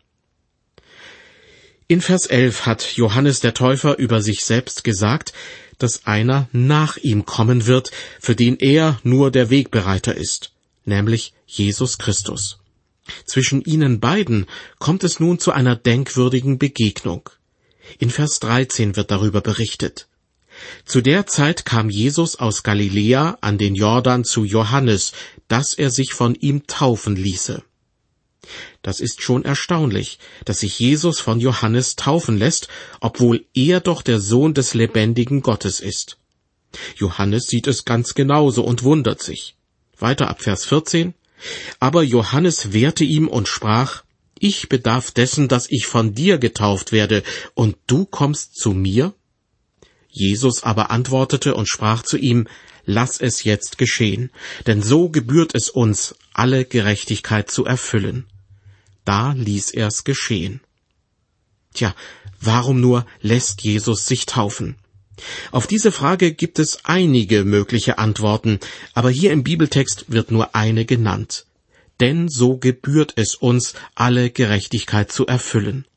In 1.87 2.01
Vers 2.01 2.27
11 2.27 2.65
hat 2.67 2.83
Johannes 2.97 3.39
der 3.39 3.55
Täufer 3.55 3.97
über 3.97 4.21
sich 4.21 4.43
selbst 4.45 4.83
gesagt, 4.83 5.33
dass 5.79 6.05
einer 6.05 6.47
nach 6.51 6.97
ihm 6.97 7.25
kommen 7.25 7.65
wird, 7.65 7.91
für 8.19 8.35
den 8.35 8.57
er 8.57 8.99
nur 9.03 9.31
der 9.31 9.49
Wegbereiter 9.49 10.15
ist, 10.15 10.51
nämlich 10.85 11.33
Jesus 11.47 11.97
Christus. 11.97 12.59
Zwischen 13.25 13.61
ihnen 13.63 13.99
beiden 13.99 14.45
kommt 14.77 15.03
es 15.03 15.19
nun 15.19 15.39
zu 15.39 15.51
einer 15.51 15.75
denkwürdigen 15.75 16.59
Begegnung. 16.59 17.29
In 17.97 18.11
Vers 18.11 18.39
13 18.39 18.95
wird 18.95 19.09
darüber 19.09 19.41
berichtet. 19.41 20.07
Zu 20.85 21.01
der 21.01 21.25
Zeit 21.25 21.65
kam 21.65 21.89
Jesus 21.89 22.35
aus 22.35 22.63
Galiläa 22.63 23.37
an 23.41 23.57
den 23.57 23.75
Jordan 23.75 24.23
zu 24.23 24.43
Johannes, 24.43 25.13
dass 25.47 25.73
er 25.73 25.89
sich 25.89 26.13
von 26.13 26.35
ihm 26.35 26.67
taufen 26.67 27.15
ließe. 27.15 27.63
Das 28.81 28.99
ist 28.99 29.21
schon 29.21 29.45
erstaunlich, 29.45 30.19
dass 30.45 30.59
sich 30.59 30.79
Jesus 30.79 31.19
von 31.19 31.39
Johannes 31.39 31.95
taufen 31.95 32.37
lässt, 32.37 32.67
obwohl 32.99 33.45
er 33.53 33.79
doch 33.79 34.01
der 34.01 34.19
Sohn 34.19 34.53
des 34.53 34.73
lebendigen 34.73 35.41
Gottes 35.41 35.79
ist. 35.79 36.17
Johannes 36.95 37.47
sieht 37.47 37.67
es 37.67 37.85
ganz 37.85 38.13
genauso 38.13 38.63
und 38.63 38.83
wundert 38.83 39.21
sich. 39.21 39.55
Weiter 39.97 40.29
ab 40.29 40.41
Vers 40.41 40.65
14. 40.65 41.13
Aber 41.79 42.03
Johannes 42.03 42.73
wehrte 42.73 43.03
ihm 43.03 43.27
und 43.27 43.47
sprach, 43.47 44.03
Ich 44.39 44.69
bedarf 44.69 45.11
dessen, 45.11 45.47
dass 45.47 45.69
ich 45.69 45.85
von 45.85 46.13
dir 46.13 46.37
getauft 46.37 46.91
werde, 46.91 47.23
und 47.53 47.77
du 47.87 48.05
kommst 48.05 48.55
zu 48.55 48.71
mir? 48.71 49.13
Jesus 50.09 50.63
aber 50.63 50.91
antwortete 50.91 51.55
und 51.55 51.67
sprach 51.67 52.03
zu 52.03 52.17
ihm, 52.17 52.47
Lass 52.85 53.21
es 53.21 53.43
jetzt 53.43 53.77
geschehen, 53.77 54.31
denn 54.65 54.81
so 54.81 55.09
gebührt 55.09 55.53
es 55.53 55.69
uns, 55.69 56.15
alle 56.33 56.65
Gerechtigkeit 56.65 57.51
zu 57.51 57.65
erfüllen. 57.65 58.25
Da 59.09 59.31
ließ 59.31 59.71
er's 59.71 60.03
geschehen. 60.03 60.61
Tja, 61.73 61.95
warum 62.39 62.79
nur 62.79 63.07
lässt 63.21 63.63
Jesus 63.63 64.05
sich 64.05 64.27
taufen? 64.27 64.75
Auf 65.49 65.65
diese 65.65 65.91
Frage 65.91 66.31
gibt 66.31 66.59
es 66.59 66.85
einige 66.85 67.43
mögliche 67.43 67.97
Antworten, 67.97 68.59
aber 68.93 69.09
hier 69.09 69.31
im 69.31 69.41
Bibeltext 69.41 70.05
wird 70.09 70.29
nur 70.29 70.53
eine 70.53 70.85
genannt. 70.85 71.47
Denn 71.99 72.29
so 72.29 72.57
gebührt 72.57 73.13
es 73.15 73.33
uns, 73.33 73.73
alle 73.95 74.29
Gerechtigkeit 74.29 75.11
zu 75.11 75.25
erfüllen. 75.25 75.87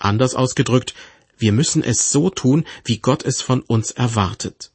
Anders 0.00 0.34
ausgedrückt, 0.34 0.94
wir 1.38 1.52
müssen 1.52 1.84
es 1.84 2.10
so 2.10 2.28
tun, 2.28 2.64
wie 2.84 2.98
Gott 2.98 3.24
es 3.24 3.40
von 3.40 3.60
uns 3.60 3.92
erwartet. 3.92 4.72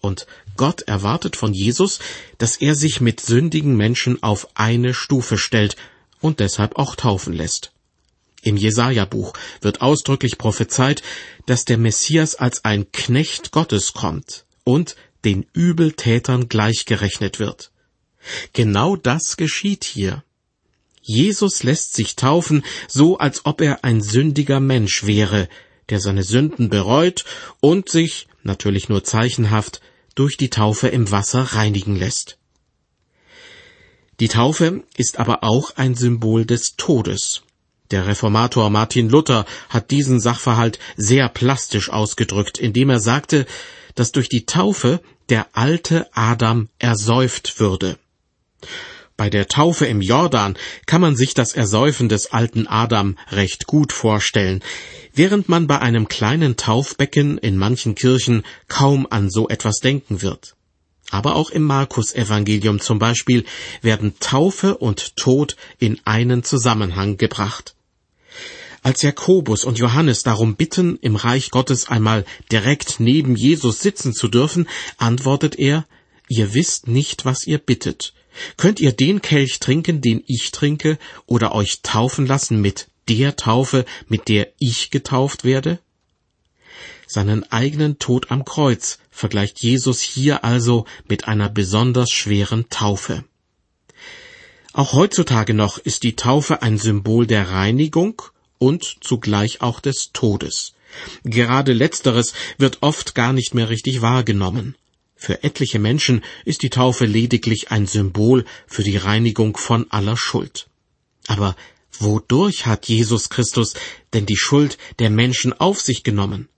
Und 0.00 0.26
Gott 0.56 0.82
erwartet 0.82 1.36
von 1.36 1.54
Jesus, 1.54 2.00
dass 2.38 2.56
er 2.56 2.74
sich 2.74 3.00
mit 3.00 3.20
sündigen 3.20 3.76
Menschen 3.76 4.20
auf 4.20 4.48
eine 4.56 4.94
Stufe 4.94 5.38
stellt 5.38 5.76
und 6.20 6.40
deshalb 6.40 6.76
auch 6.76 6.96
taufen 6.96 7.32
lässt. 7.32 7.72
Im 8.42 8.56
Jesaja-Buch 8.56 9.32
wird 9.60 9.80
ausdrücklich 9.80 10.38
prophezeit, 10.38 11.02
dass 11.46 11.64
der 11.64 11.78
Messias 11.78 12.34
als 12.36 12.64
ein 12.64 12.90
Knecht 12.92 13.50
Gottes 13.50 13.92
kommt 13.92 14.44
und 14.64 14.96
den 15.24 15.46
Übeltätern 15.52 16.48
gleichgerechnet 16.48 17.38
wird. 17.40 17.72
Genau 18.52 18.96
das 18.96 19.36
geschieht 19.36 19.84
hier. 19.84 20.22
Jesus 21.02 21.62
lässt 21.62 21.94
sich 21.94 22.16
taufen, 22.16 22.64
so 22.86 23.18
als 23.18 23.46
ob 23.46 23.60
er 23.60 23.82
ein 23.82 24.02
sündiger 24.02 24.60
Mensch 24.60 25.06
wäre, 25.06 25.48
der 25.88 26.00
seine 26.00 26.22
Sünden 26.22 26.68
bereut 26.68 27.24
und 27.60 27.88
sich, 27.88 28.28
natürlich 28.42 28.88
nur 28.88 29.04
zeichenhaft, 29.04 29.80
durch 30.14 30.36
die 30.36 30.50
Taufe 30.50 30.88
im 30.88 31.10
Wasser 31.10 31.40
reinigen 31.40 31.96
lässt. 31.96 32.37
Die 34.20 34.28
Taufe 34.28 34.82
ist 34.96 35.18
aber 35.18 35.44
auch 35.44 35.76
ein 35.76 35.94
Symbol 35.94 36.44
des 36.44 36.74
Todes. 36.76 37.42
Der 37.92 38.06
Reformator 38.06 38.68
Martin 38.68 39.08
Luther 39.08 39.46
hat 39.68 39.90
diesen 39.90 40.20
Sachverhalt 40.20 40.78
sehr 40.96 41.28
plastisch 41.28 41.88
ausgedrückt, 41.88 42.58
indem 42.58 42.90
er 42.90 43.00
sagte, 43.00 43.46
dass 43.94 44.12
durch 44.12 44.28
die 44.28 44.44
Taufe 44.44 45.00
der 45.28 45.46
alte 45.52 46.08
Adam 46.14 46.68
ersäuft 46.78 47.60
würde. 47.60 47.98
Bei 49.16 49.30
der 49.30 49.48
Taufe 49.48 49.86
im 49.86 50.00
Jordan 50.00 50.56
kann 50.86 51.00
man 51.00 51.16
sich 51.16 51.34
das 51.34 51.52
Ersäufen 51.52 52.08
des 52.08 52.32
alten 52.32 52.66
Adam 52.66 53.16
recht 53.30 53.66
gut 53.66 53.92
vorstellen, 53.92 54.62
während 55.14 55.48
man 55.48 55.66
bei 55.66 55.80
einem 55.80 56.08
kleinen 56.08 56.56
Taufbecken 56.56 57.38
in 57.38 57.56
manchen 57.56 57.94
Kirchen 57.94 58.44
kaum 58.68 59.06
an 59.10 59.30
so 59.30 59.48
etwas 59.48 59.80
denken 59.80 60.22
wird. 60.22 60.54
Aber 61.10 61.36
auch 61.36 61.50
im 61.50 61.62
Markus-Evangelium 61.62 62.80
zum 62.80 62.98
Beispiel 62.98 63.44
werden 63.80 64.14
Taufe 64.20 64.76
und 64.76 65.16
Tod 65.16 65.56
in 65.78 66.00
einen 66.04 66.44
Zusammenhang 66.44 67.16
gebracht. 67.16 67.74
Als 68.82 69.02
Jakobus 69.02 69.64
und 69.64 69.78
Johannes 69.78 70.22
darum 70.22 70.54
bitten, 70.54 70.98
im 71.00 71.16
Reich 71.16 71.50
Gottes 71.50 71.88
einmal 71.88 72.24
direkt 72.52 73.00
neben 73.00 73.36
Jesus 73.36 73.80
sitzen 73.80 74.12
zu 74.12 74.28
dürfen, 74.28 74.68
antwortet 74.98 75.58
er, 75.58 75.86
Ihr 76.28 76.52
wisst 76.52 76.88
nicht, 76.88 77.24
was 77.24 77.46
ihr 77.46 77.58
bittet. 77.58 78.12
Könnt 78.56 78.80
ihr 78.80 78.92
den 78.92 79.22
Kelch 79.22 79.58
trinken, 79.60 80.00
den 80.00 80.22
ich 80.26 80.52
trinke, 80.52 80.98
oder 81.26 81.54
euch 81.54 81.80
taufen 81.82 82.26
lassen 82.26 82.60
mit 82.60 82.88
der 83.08 83.36
Taufe, 83.36 83.84
mit 84.08 84.28
der 84.28 84.52
ich 84.58 84.90
getauft 84.90 85.44
werde? 85.44 85.80
Seinen 87.06 87.50
eigenen 87.50 87.98
Tod 87.98 88.30
am 88.30 88.44
Kreuz 88.44 88.98
vergleicht 89.18 89.60
Jesus 89.60 90.00
hier 90.00 90.44
also 90.44 90.86
mit 91.08 91.26
einer 91.26 91.48
besonders 91.48 92.10
schweren 92.10 92.68
Taufe. 92.68 93.24
Auch 94.72 94.92
heutzutage 94.92 95.54
noch 95.54 95.78
ist 95.78 96.04
die 96.04 96.14
Taufe 96.14 96.62
ein 96.62 96.78
Symbol 96.78 97.26
der 97.26 97.50
Reinigung 97.50 98.22
und 98.58 98.98
zugleich 99.00 99.60
auch 99.60 99.80
des 99.80 100.12
Todes. 100.12 100.74
Gerade 101.24 101.72
letzteres 101.72 102.32
wird 102.58 102.78
oft 102.82 103.16
gar 103.16 103.32
nicht 103.32 103.54
mehr 103.54 103.68
richtig 103.68 104.02
wahrgenommen. 104.02 104.76
Für 105.16 105.42
etliche 105.42 105.80
Menschen 105.80 106.22
ist 106.44 106.62
die 106.62 106.70
Taufe 106.70 107.04
lediglich 107.04 107.72
ein 107.72 107.88
Symbol 107.88 108.44
für 108.68 108.84
die 108.84 108.96
Reinigung 108.96 109.56
von 109.56 109.90
aller 109.90 110.16
Schuld. 110.16 110.68
Aber 111.26 111.56
wodurch 111.98 112.66
hat 112.66 112.86
Jesus 112.86 113.30
Christus 113.30 113.74
denn 114.14 114.26
die 114.26 114.36
Schuld 114.36 114.78
der 115.00 115.10
Menschen 115.10 115.52
auf 115.52 115.80
sich 115.80 116.04
genommen? 116.04 116.48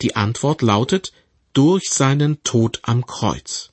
Die 0.00 0.14
Antwort 0.14 0.62
lautet 0.62 1.12
durch 1.58 1.90
seinen 1.90 2.40
Tod 2.44 2.78
am 2.84 3.04
Kreuz. 3.04 3.70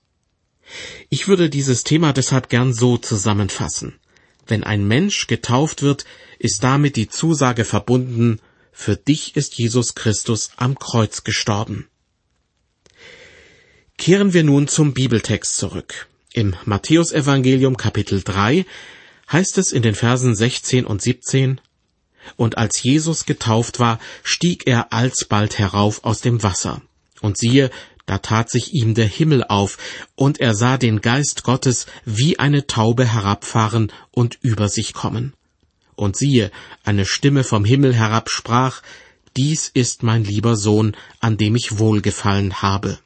Ich 1.12 1.27
würde 1.27 1.51
dieses 1.51 1.84
Thema 1.84 2.13
deshalb 2.13 2.50
gern 2.50 2.74
so 2.74 2.98
zusammenfassen. 2.98 4.00
Wenn 4.48 4.63
ein 4.63 4.88
Mensch 4.88 5.27
getauft 5.27 5.84
wird, 5.84 6.04
ist 6.39 6.63
damit 6.63 6.96
die 6.96 7.10
Zusage 7.10 7.63
verbunden, 7.63 8.42
für 8.72 8.96
dich 8.96 9.36
ist 9.36 9.60
Jesus 9.60 9.94
Christus 9.94 10.50
am 10.58 10.80
Kreuz 10.80 11.24
gestorben. 11.24 11.88
Kehren 14.00 14.34
wir 14.34 14.44
nun 14.44 14.68
zum 14.68 14.96
Bibeltext 14.96 15.56
zurück. 15.56 16.08
Im 16.34 16.56
Matthäusevangelium 16.65 17.77
Kapitel 17.77 18.24
3 18.24 18.65
heißt 19.32 19.60
es 19.60 19.72
in 19.72 19.84
den 19.84 19.94
Versen 19.94 20.36
16 20.36 20.88
und 20.88 21.04
17, 21.04 21.62
Und 22.36 22.58
als 22.58 22.82
Jesus 22.82 23.27
getauft 23.27 23.80
war, 23.80 24.00
stieg 24.24 24.65
er 24.65 24.92
alsbald 24.92 25.60
herauf 25.60 26.04
aus 26.04 26.22
dem 26.22 26.42
Wasser. 26.42 26.82
Und 27.25 27.39
siehe, 27.39 27.72
da 28.05 28.20
tat 28.20 28.51
sich 28.51 28.75
ihm 28.75 28.94
der 28.94 29.08
Himmel 29.08 29.44
auf, 29.44 29.79
und 30.13 30.39
er 30.39 30.53
sah 30.53 30.77
den 30.77 31.01
Geist 31.01 31.41
Gottes 31.41 31.88
wie 32.05 32.38
eine 32.38 32.67
Taube 32.67 33.03
herabfahren 33.03 33.91
und 34.12 34.38
über 34.44 34.70
sich 34.70 34.94
kommen. 34.94 35.34
Und 35.96 36.15
siehe, 36.15 36.51
eine 36.84 37.03
Stimme 37.03 37.44
vom 37.44 37.65
Himmel 37.65 37.96
herab 37.96 38.29
sprach, 38.29 38.84
Dies 39.36 39.72
ist 39.74 40.03
mein 40.03 40.24
lieber 40.24 40.55
Sohn, 40.55 40.96
an 41.20 41.36
dem 41.38 41.55
ich 41.55 41.79
wohlgefallen 41.79 42.62
habe. 42.62 43.00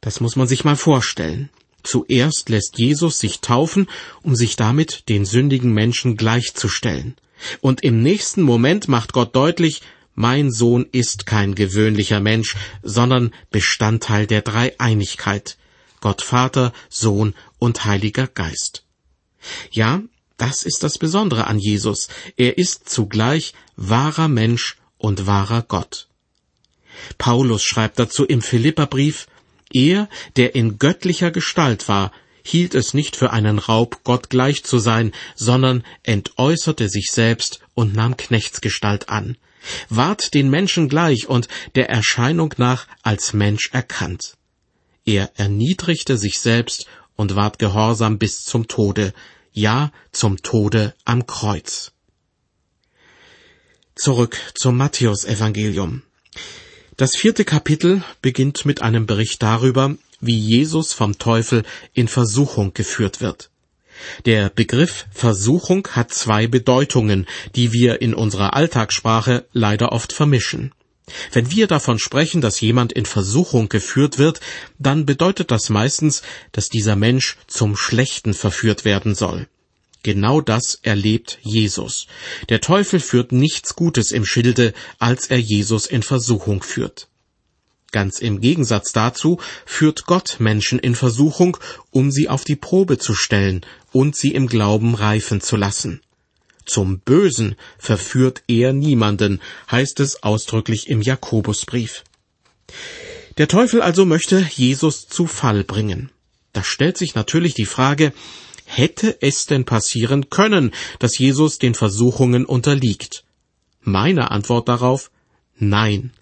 Das 0.00 0.20
muss 0.20 0.34
man 0.34 0.48
sich 0.48 0.64
mal 0.64 0.74
vorstellen. 0.74 1.50
Zuerst 1.84 2.48
lässt 2.48 2.80
Jesus 2.80 3.20
sich 3.20 3.38
taufen, 3.38 3.86
um 4.22 4.34
sich 4.34 4.56
damit 4.56 5.08
den 5.08 5.24
sündigen 5.24 5.72
Menschen 5.72 6.16
gleichzustellen. 6.16 7.14
Und 7.60 7.84
im 7.84 8.02
nächsten 8.02 8.42
Moment 8.42 8.88
macht 8.88 9.12
Gott 9.12 9.36
deutlich, 9.36 9.82
mein 10.20 10.52
Sohn 10.52 10.86
ist 10.92 11.24
kein 11.24 11.54
gewöhnlicher 11.54 12.20
Mensch, 12.20 12.54
sondern 12.82 13.32
Bestandteil 13.50 14.26
der 14.26 14.42
Dreieinigkeit. 14.42 15.56
Gott 16.00 16.20
Vater, 16.20 16.74
Sohn 16.90 17.34
und 17.58 17.86
Heiliger 17.86 18.26
Geist. 18.26 18.84
Ja, 19.70 20.02
das 20.36 20.62
ist 20.62 20.82
das 20.82 20.98
Besondere 20.98 21.46
an 21.46 21.58
Jesus. 21.58 22.08
Er 22.36 22.58
ist 22.58 22.88
zugleich 22.88 23.54
wahrer 23.76 24.28
Mensch 24.28 24.76
und 24.98 25.26
wahrer 25.26 25.62
Gott. 25.62 26.08
Paulus 27.16 27.62
schreibt 27.62 27.98
dazu 27.98 28.26
im 28.26 28.42
Philipperbrief, 28.42 29.26
er, 29.72 30.06
der 30.36 30.54
in 30.54 30.78
göttlicher 30.78 31.30
Gestalt 31.30 31.88
war, 31.88 32.12
hielt 32.42 32.74
es 32.74 32.92
nicht 32.92 33.16
für 33.16 33.30
einen 33.30 33.58
Raub, 33.58 34.00
Gott 34.04 34.28
gleich 34.28 34.64
zu 34.64 34.78
sein, 34.80 35.12
sondern 35.34 35.82
entäußerte 36.02 36.90
sich 36.90 37.10
selbst 37.10 37.60
und 37.72 37.94
nahm 37.94 38.18
Knechtsgestalt 38.18 39.08
an, 39.08 39.38
ward 39.88 40.34
den 40.34 40.50
Menschen 40.50 40.88
gleich 40.88 41.28
und 41.28 41.48
der 41.74 41.88
Erscheinung 41.90 42.54
nach 42.56 42.86
als 43.02 43.32
Mensch 43.32 43.70
erkannt. 43.72 44.36
Er 45.04 45.30
erniedrigte 45.36 46.16
sich 46.16 46.40
selbst 46.40 46.86
und 47.16 47.36
ward 47.36 47.58
gehorsam 47.58 48.18
bis 48.18 48.44
zum 48.44 48.68
Tode, 48.68 49.12
ja 49.52 49.92
zum 50.12 50.42
Tode 50.42 50.94
am 51.04 51.26
Kreuz. 51.26 51.92
Zurück 53.94 54.38
zum 54.54 54.76
Matthäusevangelium. 54.76 56.02
Das 56.96 57.16
vierte 57.16 57.44
Kapitel 57.44 58.02
beginnt 58.22 58.64
mit 58.64 58.82
einem 58.82 59.06
Bericht 59.06 59.42
darüber, 59.42 59.96
wie 60.20 60.38
Jesus 60.38 60.92
vom 60.92 61.18
Teufel 61.18 61.64
in 61.92 62.08
Versuchung 62.08 62.72
geführt 62.74 63.20
wird. 63.20 63.49
Der 64.26 64.50
Begriff 64.50 65.06
Versuchung 65.12 65.86
hat 65.92 66.12
zwei 66.12 66.46
Bedeutungen, 66.46 67.26
die 67.54 67.72
wir 67.72 68.00
in 68.02 68.14
unserer 68.14 68.54
Alltagssprache 68.54 69.46
leider 69.52 69.92
oft 69.92 70.12
vermischen. 70.12 70.72
Wenn 71.32 71.50
wir 71.50 71.66
davon 71.66 71.98
sprechen, 71.98 72.40
dass 72.40 72.60
jemand 72.60 72.92
in 72.92 73.06
Versuchung 73.06 73.68
geführt 73.68 74.18
wird, 74.18 74.40
dann 74.78 75.06
bedeutet 75.06 75.50
das 75.50 75.68
meistens, 75.68 76.22
dass 76.52 76.68
dieser 76.68 76.96
Mensch 76.96 77.36
zum 77.46 77.76
Schlechten 77.76 78.34
verführt 78.34 78.84
werden 78.84 79.14
soll. 79.14 79.48
Genau 80.02 80.40
das 80.40 80.78
erlebt 80.82 81.38
Jesus. 81.42 82.06
Der 82.48 82.60
Teufel 82.60 83.00
führt 83.00 83.32
nichts 83.32 83.76
Gutes 83.76 84.12
im 84.12 84.24
Schilde, 84.24 84.72
als 84.98 85.26
er 85.26 85.38
Jesus 85.38 85.86
in 85.86 86.02
Versuchung 86.02 86.62
führt. 86.62 87.09
Ganz 87.92 88.20
im 88.20 88.40
Gegensatz 88.40 88.92
dazu 88.92 89.38
führt 89.66 90.06
Gott 90.06 90.36
Menschen 90.38 90.78
in 90.78 90.94
Versuchung, 90.94 91.56
um 91.90 92.10
sie 92.10 92.28
auf 92.28 92.44
die 92.44 92.56
Probe 92.56 92.98
zu 92.98 93.14
stellen 93.14 93.62
und 93.92 94.14
sie 94.14 94.32
im 94.32 94.46
Glauben 94.46 94.94
reifen 94.94 95.40
zu 95.40 95.56
lassen. 95.56 96.00
Zum 96.64 97.00
Bösen 97.00 97.56
verführt 97.78 98.44
er 98.46 98.72
niemanden, 98.72 99.40
heißt 99.70 99.98
es 99.98 100.22
ausdrücklich 100.22 100.88
im 100.88 101.02
Jakobusbrief. 101.02 102.04
Der 103.38 103.48
Teufel 103.48 103.82
also 103.82 104.04
möchte 104.04 104.38
Jesus 104.38 105.08
zu 105.08 105.26
Fall 105.26 105.64
bringen. 105.64 106.10
Da 106.52 106.62
stellt 106.62 106.96
sich 106.96 107.16
natürlich 107.16 107.54
die 107.54 107.66
Frage, 107.66 108.12
hätte 108.66 109.20
es 109.20 109.46
denn 109.46 109.64
passieren 109.64 110.30
können, 110.30 110.72
dass 111.00 111.18
Jesus 111.18 111.58
den 111.58 111.74
Versuchungen 111.74 112.44
unterliegt? 112.44 113.24
Meine 113.80 114.30
Antwort 114.30 114.68
darauf 114.68 115.10
Nein. 115.58 116.12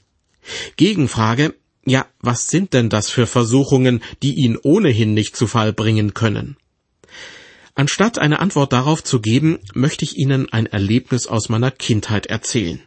Gegenfrage 0.76 1.54
Ja, 1.88 2.06
was 2.20 2.48
sind 2.48 2.74
denn 2.74 2.90
das 2.90 3.08
für 3.08 3.26
Versuchungen, 3.26 4.02
die 4.22 4.34
ihn 4.34 4.58
ohnehin 4.62 5.14
nicht 5.14 5.34
zu 5.34 5.46
Fall 5.46 5.72
bringen 5.72 6.12
können? 6.12 6.58
Anstatt 7.74 8.18
eine 8.18 8.40
Antwort 8.40 8.74
darauf 8.74 9.02
zu 9.02 9.22
geben, 9.22 9.60
möchte 9.72 10.04
ich 10.04 10.18
Ihnen 10.18 10.52
ein 10.52 10.66
Erlebnis 10.66 11.26
aus 11.26 11.48
meiner 11.48 11.70
Kindheit 11.70 12.26
erzählen. 12.26 12.82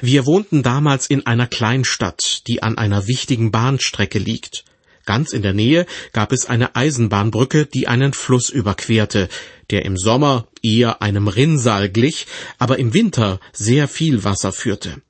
Wir 0.00 0.24
wohnten 0.24 0.62
damals 0.62 1.08
in 1.08 1.26
einer 1.26 1.46
Kleinstadt, 1.46 2.46
die 2.46 2.62
an 2.62 2.78
einer 2.78 3.06
wichtigen 3.06 3.50
Bahnstrecke 3.50 4.18
liegt. 4.18 4.64
Ganz 5.04 5.34
in 5.34 5.42
der 5.42 5.52
Nähe 5.52 5.84
gab 6.14 6.32
es 6.32 6.46
eine 6.46 6.74
Eisenbahnbrücke, 6.74 7.66
die 7.66 7.86
einen 7.86 8.14
Fluss 8.14 8.48
überquerte, 8.48 9.28
der 9.70 9.84
im 9.84 9.98
Sommer 9.98 10.48
eher 10.62 11.02
einem 11.02 11.28
Rinnsal 11.28 11.90
glich, 11.90 12.26
aber 12.58 12.78
im 12.78 12.94
Winter 12.94 13.40
sehr 13.52 13.88
viel 13.88 14.24
Wasser 14.24 14.52
führte. 14.52 15.02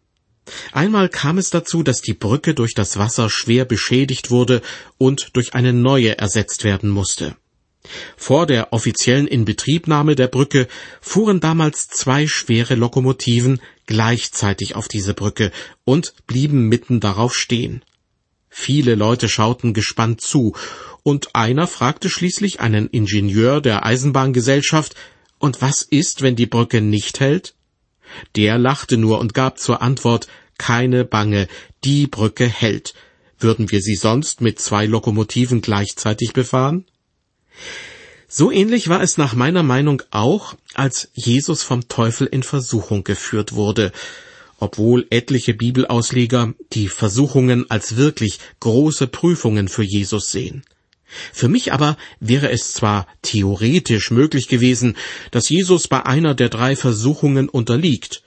Einmal 0.72 1.08
kam 1.08 1.38
es 1.38 1.50
dazu, 1.50 1.82
dass 1.82 2.00
die 2.00 2.14
Brücke 2.14 2.54
durch 2.54 2.74
das 2.74 2.98
Wasser 2.98 3.30
schwer 3.30 3.64
beschädigt 3.64 4.30
wurde 4.30 4.60
und 4.98 5.36
durch 5.36 5.54
eine 5.54 5.72
neue 5.72 6.18
ersetzt 6.18 6.64
werden 6.64 6.90
musste. 6.90 7.36
Vor 8.16 8.46
der 8.46 8.72
offiziellen 8.72 9.26
Inbetriebnahme 9.26 10.14
der 10.14 10.28
Brücke 10.28 10.68
fuhren 11.00 11.40
damals 11.40 11.88
zwei 11.88 12.26
schwere 12.26 12.74
Lokomotiven 12.74 13.60
gleichzeitig 13.86 14.76
auf 14.76 14.88
diese 14.88 15.14
Brücke 15.14 15.50
und 15.84 16.14
blieben 16.26 16.68
mitten 16.68 17.00
darauf 17.00 17.34
stehen. 17.34 17.84
Viele 18.48 18.94
Leute 18.94 19.28
schauten 19.28 19.74
gespannt 19.74 20.20
zu, 20.20 20.54
und 21.02 21.34
einer 21.34 21.66
fragte 21.66 22.08
schließlich 22.08 22.60
einen 22.60 22.88
Ingenieur 22.88 23.60
der 23.60 23.84
Eisenbahngesellschaft 23.84 24.94
Und 25.38 25.60
was 25.60 25.82
ist, 25.82 26.22
wenn 26.22 26.36
die 26.36 26.46
Brücke 26.46 26.80
nicht 26.80 27.18
hält? 27.18 27.56
Der 28.36 28.58
lachte 28.58 28.96
nur 28.96 29.18
und 29.18 29.34
gab 29.34 29.58
zur 29.58 29.82
Antwort 29.82 30.28
Keine 30.58 31.04
Bange, 31.04 31.48
die 31.84 32.06
Brücke 32.06 32.46
hält. 32.46 32.94
Würden 33.38 33.70
wir 33.70 33.80
sie 33.80 33.96
sonst 33.96 34.40
mit 34.40 34.60
zwei 34.60 34.86
Lokomotiven 34.86 35.62
gleichzeitig 35.62 36.32
befahren? 36.32 36.84
So 38.28 38.50
ähnlich 38.50 38.88
war 38.88 39.02
es 39.02 39.18
nach 39.18 39.34
meiner 39.34 39.62
Meinung 39.62 40.02
auch, 40.10 40.54
als 40.74 41.10
Jesus 41.12 41.62
vom 41.62 41.88
Teufel 41.88 42.26
in 42.26 42.42
Versuchung 42.42 43.04
geführt 43.04 43.52
wurde, 43.52 43.92
obwohl 44.58 45.06
etliche 45.10 45.54
Bibelausleger 45.54 46.54
die 46.72 46.88
Versuchungen 46.88 47.68
als 47.70 47.96
wirklich 47.96 48.38
große 48.60 49.08
Prüfungen 49.08 49.68
für 49.68 49.82
Jesus 49.82 50.30
sehen. 50.30 50.64
Für 51.32 51.48
mich 51.48 51.72
aber 51.72 51.96
wäre 52.20 52.50
es 52.50 52.72
zwar 52.72 53.06
theoretisch 53.22 54.10
möglich 54.10 54.48
gewesen, 54.48 54.96
dass 55.30 55.48
Jesus 55.48 55.88
bei 55.88 56.04
einer 56.04 56.34
der 56.34 56.48
drei 56.48 56.76
Versuchungen 56.76 57.48
unterliegt, 57.48 58.22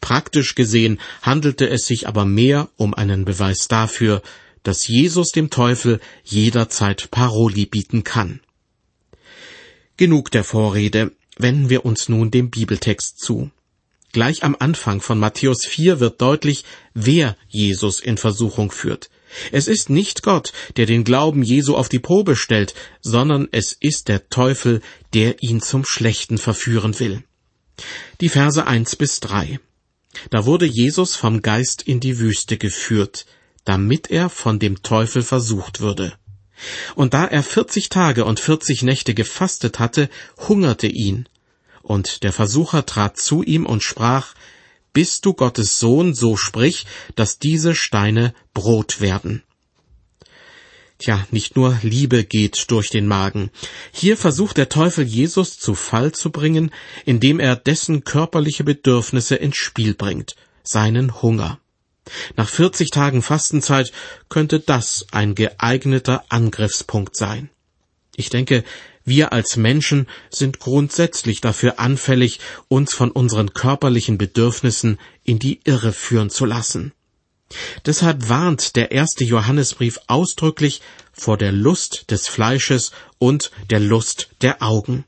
praktisch 0.00 0.54
gesehen 0.54 1.00
handelte 1.22 1.68
es 1.68 1.86
sich 1.86 2.06
aber 2.06 2.24
mehr 2.24 2.68
um 2.76 2.94
einen 2.94 3.24
Beweis 3.24 3.68
dafür, 3.68 4.22
dass 4.62 4.86
Jesus 4.86 5.32
dem 5.32 5.50
Teufel 5.50 6.00
jederzeit 6.24 7.10
Paroli 7.10 7.66
bieten 7.66 8.04
kann. 8.04 8.40
Genug 9.96 10.30
der 10.30 10.44
Vorrede, 10.44 11.12
wenden 11.36 11.70
wir 11.70 11.84
uns 11.84 12.08
nun 12.08 12.30
dem 12.30 12.50
Bibeltext 12.50 13.18
zu. 13.18 13.50
Gleich 14.12 14.42
am 14.42 14.56
Anfang 14.58 15.00
von 15.00 15.18
Matthäus 15.18 15.66
4 15.66 16.00
wird 16.00 16.20
deutlich, 16.20 16.64
wer 16.94 17.36
Jesus 17.48 18.00
in 18.00 18.16
Versuchung 18.16 18.70
führt. 18.70 19.10
Es 19.52 19.68
ist 19.68 19.90
nicht 19.90 20.22
Gott, 20.22 20.52
der 20.76 20.86
den 20.86 21.04
Glauben 21.04 21.42
Jesu 21.42 21.76
auf 21.76 21.88
die 21.88 21.98
Probe 21.98 22.36
stellt, 22.36 22.74
sondern 23.00 23.48
es 23.52 23.76
ist 23.78 24.08
der 24.08 24.28
Teufel, 24.28 24.80
der 25.14 25.42
ihn 25.42 25.60
zum 25.60 25.84
Schlechten 25.84 26.38
verführen 26.38 26.98
will. 26.98 27.22
Die 28.20 28.28
Verse 28.28 28.66
1 28.66 28.96
bis 28.96 29.20
3. 29.20 29.60
Da 30.30 30.46
wurde 30.46 30.66
Jesus 30.66 31.14
vom 31.14 31.42
Geist 31.42 31.82
in 31.82 32.00
die 32.00 32.18
Wüste 32.18 32.56
geführt, 32.56 33.26
damit 33.64 34.10
er 34.10 34.30
von 34.30 34.58
dem 34.58 34.82
Teufel 34.82 35.22
versucht 35.22 35.80
würde. 35.80 36.14
Und 36.96 37.14
da 37.14 37.24
er 37.24 37.42
vierzig 37.42 37.88
Tage 37.88 38.24
und 38.24 38.40
vierzig 38.40 38.82
Nächte 38.82 39.14
gefastet 39.14 39.78
hatte, 39.78 40.08
hungerte 40.48 40.88
ihn. 40.88 41.28
Und 41.82 42.22
der 42.24 42.32
Versucher 42.32 42.84
trat 42.84 43.18
zu 43.18 43.42
ihm 43.42 43.64
und 43.64 43.82
sprach, 43.82 44.34
Bist 44.92 45.24
du 45.24 45.34
Gottes 45.34 45.78
Sohn, 45.78 46.14
so 46.14 46.36
sprich, 46.36 46.86
dass 47.14 47.38
diese 47.38 47.74
Steine 47.74 48.34
Brot 48.54 49.00
werden. 49.00 49.42
Tja, 50.98 51.24
nicht 51.30 51.54
nur 51.54 51.78
Liebe 51.82 52.24
geht 52.24 52.70
durch 52.72 52.90
den 52.90 53.06
Magen. 53.06 53.50
Hier 53.92 54.16
versucht 54.16 54.56
der 54.56 54.68
Teufel 54.68 55.04
Jesus 55.04 55.56
zu 55.56 55.74
Fall 55.74 56.10
zu 56.10 56.30
bringen, 56.32 56.72
indem 57.04 57.38
er 57.38 57.54
dessen 57.54 58.02
körperliche 58.02 58.64
Bedürfnisse 58.64 59.36
ins 59.36 59.56
Spiel 59.56 59.94
bringt, 59.94 60.34
seinen 60.64 61.22
Hunger. 61.22 61.60
Nach 62.36 62.48
40 62.48 62.90
Tagen 62.90 63.22
Fastenzeit 63.22 63.92
könnte 64.28 64.58
das 64.58 65.06
ein 65.12 65.36
geeigneter 65.36 66.24
Angriffspunkt 66.30 67.14
sein. 67.14 67.50
Ich 68.16 68.30
denke, 68.30 68.64
wir 69.08 69.32
als 69.32 69.56
Menschen 69.56 70.06
sind 70.30 70.58
grundsätzlich 70.58 71.40
dafür 71.40 71.78
anfällig, 71.78 72.40
uns 72.68 72.94
von 72.94 73.10
unseren 73.10 73.52
körperlichen 73.52 74.18
Bedürfnissen 74.18 74.98
in 75.24 75.38
die 75.38 75.60
Irre 75.64 75.92
führen 75.92 76.30
zu 76.30 76.44
lassen. 76.44 76.92
Deshalb 77.86 78.28
warnt 78.28 78.76
der 78.76 78.90
erste 78.92 79.24
Johannesbrief 79.24 79.98
ausdrücklich 80.06 80.82
vor 81.12 81.38
der 81.38 81.52
Lust 81.52 82.10
des 82.10 82.28
Fleisches 82.28 82.92
und 83.18 83.50
der 83.70 83.80
Lust 83.80 84.28
der 84.42 84.62
Augen. 84.62 85.04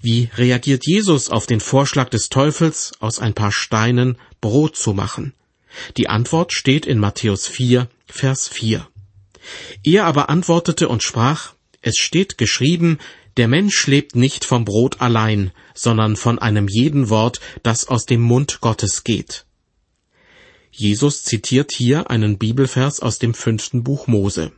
Wie 0.00 0.30
reagiert 0.36 0.86
Jesus 0.86 1.28
auf 1.28 1.46
den 1.46 1.60
Vorschlag 1.60 2.08
des 2.08 2.30
Teufels, 2.30 2.92
aus 3.00 3.18
ein 3.18 3.34
paar 3.34 3.52
Steinen 3.52 4.16
Brot 4.40 4.76
zu 4.76 4.94
machen? 4.94 5.34
Die 5.98 6.08
Antwort 6.08 6.52
steht 6.52 6.86
in 6.86 6.98
Matthäus 6.98 7.46
4, 7.46 7.88
Vers 8.06 8.48
4. 8.48 8.86
Er 9.84 10.06
aber 10.06 10.30
antwortete 10.30 10.88
und 10.88 11.02
sprach, 11.02 11.52
es 11.82 11.96
steht 11.96 12.38
geschrieben, 12.38 12.98
der 13.36 13.48
Mensch 13.48 13.86
lebt 13.86 14.16
nicht 14.16 14.44
vom 14.44 14.64
Brot 14.64 15.00
allein, 15.00 15.52
sondern 15.74 16.16
von 16.16 16.38
einem 16.38 16.68
jeden 16.68 17.08
Wort, 17.08 17.40
das 17.62 17.86
aus 17.88 18.04
dem 18.04 18.20
Mund 18.20 18.60
Gottes 18.60 19.04
geht. 19.04 19.46
Jesus 20.70 21.22
zitiert 21.22 21.72
hier 21.72 22.10
einen 22.10 22.38
Bibelvers 22.38 23.00
aus 23.00 23.18
dem 23.18 23.34
fünften 23.34 23.82
Buch 23.82 24.06
Mose. 24.06 24.52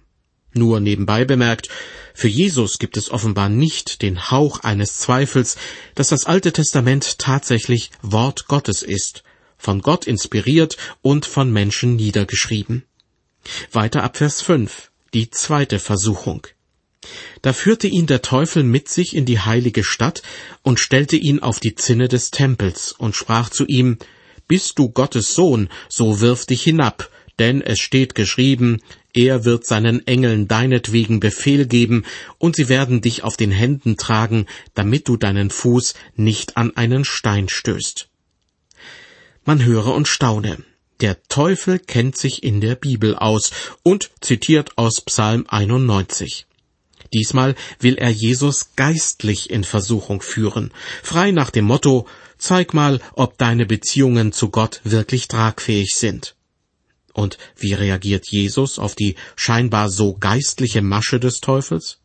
Nur 0.54 0.80
nebenbei 0.80 1.24
bemerkt, 1.24 1.68
für 2.12 2.28
Jesus 2.28 2.78
gibt 2.78 2.96
es 2.96 3.10
offenbar 3.10 3.48
nicht 3.48 4.02
den 4.02 4.30
Hauch 4.30 4.60
eines 4.60 4.98
Zweifels, 4.98 5.56
dass 5.94 6.08
das 6.08 6.26
Alte 6.26 6.52
Testament 6.52 7.18
tatsächlich 7.18 7.90
Wort 8.02 8.48
Gottes 8.48 8.82
ist, 8.82 9.22
von 9.56 9.80
Gott 9.80 10.06
inspiriert 10.06 10.76
und 11.00 11.24
von 11.24 11.50
Menschen 11.50 11.96
niedergeschrieben. 11.96 12.84
Weiter 13.70 14.02
ab 14.02 14.18
Vers 14.18 14.42
5, 14.42 14.90
die 15.14 15.30
zweite 15.30 15.78
Versuchung. 15.78 16.46
Da 17.42 17.52
führte 17.52 17.88
ihn 17.88 18.06
der 18.06 18.22
Teufel 18.22 18.62
mit 18.62 18.88
sich 18.88 19.16
in 19.16 19.24
die 19.24 19.40
heilige 19.40 19.84
Stadt 19.84 20.22
und 20.62 20.78
stellte 20.78 21.16
ihn 21.16 21.40
auf 21.40 21.58
die 21.58 21.74
Zinne 21.74 22.08
des 22.08 22.30
Tempels 22.30 22.92
und 22.92 23.16
sprach 23.16 23.50
zu 23.50 23.66
ihm, 23.66 23.98
Bist 24.46 24.78
du 24.78 24.88
Gottes 24.88 25.34
Sohn, 25.34 25.68
so 25.88 26.20
wirf 26.20 26.46
dich 26.46 26.62
hinab, 26.62 27.10
denn 27.38 27.60
es 27.60 27.80
steht 27.80 28.14
geschrieben, 28.14 28.80
er 29.14 29.44
wird 29.44 29.66
seinen 29.66 30.06
Engeln 30.06 30.48
deinetwegen 30.48 31.20
Befehl 31.20 31.66
geben, 31.66 32.04
und 32.38 32.56
sie 32.56 32.68
werden 32.68 33.00
dich 33.00 33.24
auf 33.24 33.36
den 33.36 33.50
Händen 33.50 33.96
tragen, 33.96 34.46
damit 34.74 35.08
du 35.08 35.16
deinen 35.16 35.50
Fuß 35.50 35.94
nicht 36.16 36.56
an 36.56 36.76
einen 36.76 37.04
Stein 37.04 37.48
stößt. 37.48 38.08
Man 39.44 39.64
höre 39.64 39.92
und 39.94 40.08
staune. 40.08 40.58
Der 41.00 41.20
Teufel 41.24 41.80
kennt 41.80 42.16
sich 42.16 42.44
in 42.44 42.60
der 42.60 42.76
Bibel 42.76 43.16
aus 43.16 43.50
und 43.82 44.12
zitiert 44.20 44.78
aus 44.78 45.00
Psalm 45.00 45.46
91. 45.48 46.46
Diesmal 47.14 47.54
will 47.78 47.96
er 47.96 48.10
Jesus 48.10 48.74
geistlich 48.76 49.50
in 49.50 49.64
Versuchung 49.64 50.22
führen, 50.22 50.72
frei 51.02 51.30
nach 51.30 51.50
dem 51.50 51.66
Motto 51.66 52.06
Zeig 52.42 52.74
mal, 52.74 53.00
ob 53.12 53.38
deine 53.38 53.66
Beziehungen 53.66 54.32
zu 54.32 54.50
Gott 54.50 54.80
wirklich 54.82 55.28
tragfähig 55.28 55.94
sind. 55.94 56.34
Und 57.12 57.38
wie 57.56 57.72
reagiert 57.72 58.26
Jesus 58.28 58.80
auf 58.80 58.96
die 58.96 59.14
scheinbar 59.36 59.88
so 59.88 60.14
geistliche 60.14 60.82
Masche 60.82 61.20
des 61.20 61.40
Teufels? 61.40 61.98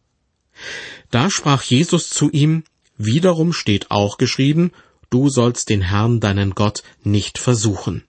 Da 1.10 1.32
sprach 1.32 1.64
Jesus 1.64 2.12
zu 2.12 2.30
ihm, 2.30 2.66
wiederum 3.00 3.52
steht 3.52 3.90
auch 3.90 4.20
geschrieben, 4.20 4.72
du 5.10 5.30
sollst 5.30 5.70
den 5.70 5.82
Herrn 5.82 6.20
deinen 6.20 6.52
Gott 6.52 6.84
nicht 7.04 7.40
versuchen. 7.40 8.04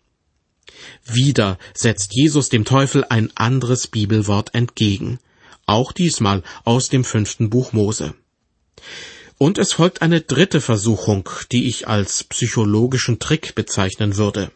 Wieder 1.06 1.58
setzt 1.72 2.12
Jesus 2.12 2.50
dem 2.50 2.66
Teufel 2.66 3.06
ein 3.08 3.34
anderes 3.38 3.86
Bibelwort 3.86 4.54
entgegen, 4.54 5.18
auch 5.68 5.92
diesmal 5.92 6.42
aus 6.64 6.88
dem 6.88 7.04
fünften 7.04 7.50
Buch 7.50 7.72
Mose. 7.72 8.14
Und 9.38 9.58
es 9.58 9.72
folgt 9.72 10.02
eine 10.02 10.20
dritte 10.20 10.60
Versuchung, 10.60 11.28
die 11.52 11.68
ich 11.68 11.86
als 11.86 12.24
psychologischen 12.24 13.18
Trick 13.18 13.54
bezeichnen 13.54 14.16
würde. 14.16 14.50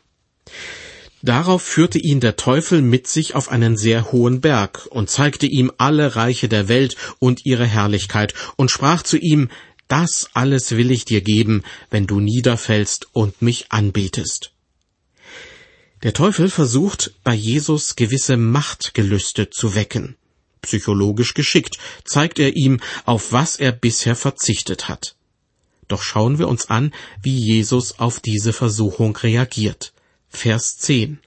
Darauf 1.23 1.63
führte 1.63 2.01
ihn 2.01 2.19
der 2.19 2.35
Teufel 2.35 2.83
mit 2.83 3.07
sich 3.07 3.37
auf 3.37 3.49
einen 3.49 3.77
sehr 3.77 4.11
hohen 4.11 4.41
Berg 4.41 4.89
und 4.91 5.09
zeigte 5.09 5.47
ihm 5.47 5.71
alle 5.79 6.17
Reiche 6.17 6.49
der 6.49 6.67
Welt 6.67 6.97
und 7.21 7.47
ihre 7.47 7.67
Herrlichkeit 7.67 8.35
und 8.57 8.73
sprach 8.73 9.03
zu 9.03 9.17
ihm, 9.17 9.49
das 9.87 10.31
alles 10.33 10.73
will 10.73 10.91
ich 10.91 11.05
dir 11.05 11.21
geben, 11.21 11.63
wenn 11.91 12.09
du 12.09 12.19
niederfällst 12.19 13.07
und 13.13 13.41
mich 13.41 13.71
anbetest. 13.71 14.53
Der 16.03 16.13
Teufel 16.13 16.49
versucht, 16.49 17.13
bei 17.23 17.35
Jesus 17.35 17.95
gewisse 17.95 18.37
Machtgelüste 18.37 19.51
zu 19.51 19.77
wecken. 19.77 20.17
Psychologisch 20.63 21.35
geschickt 21.35 21.77
zeigt 22.05 22.39
er 22.39 22.57
ihm, 22.57 22.81
auf 23.05 23.33
was 23.33 23.57
er 23.57 23.73
bisher 23.73 24.17
verzichtet 24.17 24.89
hat. 24.89 25.17
Doch 25.89 26.03
schauen 26.03 26.39
wir 26.39 26.49
uns 26.49 26.71
an, 26.71 26.95
wie 27.21 27.37
Jesus 27.37 27.99
auf 27.99 28.21
diese 28.21 28.53
Versuchung 28.53 29.17
reagiert. 29.17 29.93
Vers 30.29 30.79
10. 30.79 31.19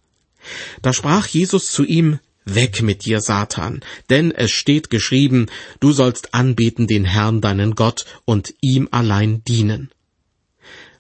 Da 0.82 0.94
sprach 0.94 1.28
Jesus 1.28 1.72
zu 1.72 1.84
ihm, 1.84 2.20
Weg 2.46 2.84
mit 2.84 3.06
dir, 3.06 3.22
Satan, 3.22 3.82
denn 4.12 4.32
es 4.32 4.52
steht 4.52 4.92
geschrieben, 4.92 5.48
du 5.80 5.92
sollst 5.92 6.36
anbeten 6.36 6.86
den 6.86 7.04
Herrn 7.04 7.42
deinen 7.42 7.74
Gott 7.74 8.06
und 8.24 8.54
ihm 8.62 8.88
allein 8.92 9.44
dienen. 9.44 9.92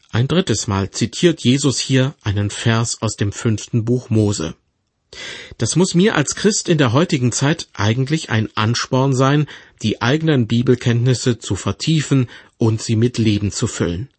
Ein 0.10 0.28
drittes 0.28 0.68
Mal 0.68 0.90
zitiert 0.90 1.42
Jesus 1.42 1.78
hier 1.78 2.16
einen 2.24 2.50
Vers 2.50 3.02
aus 3.02 3.16
dem 3.16 3.32
fünften 3.32 3.86
Buch 3.86 4.10
Mose. 4.10 4.56
Das 5.58 5.76
muss 5.76 5.96
mir 5.96 6.16
als 6.16 6.36
Christ 6.36 6.70
in 6.70 6.78
der 6.78 6.94
heutigen 6.94 7.32
Zeit 7.32 7.68
eigentlich 7.74 8.30
ein 8.30 8.50
Ansporn 8.56 9.16
sein, 9.16 9.48
die 9.82 10.02
eigenen 10.02 10.48
Bibelkenntnisse 10.48 11.40
zu 11.40 11.56
vertiefen 11.56 12.30
und 12.58 12.82
sie 12.82 12.96
mit 12.96 13.18
Leben 13.18 13.52
zu 13.52 13.68
füllen 13.68 14.10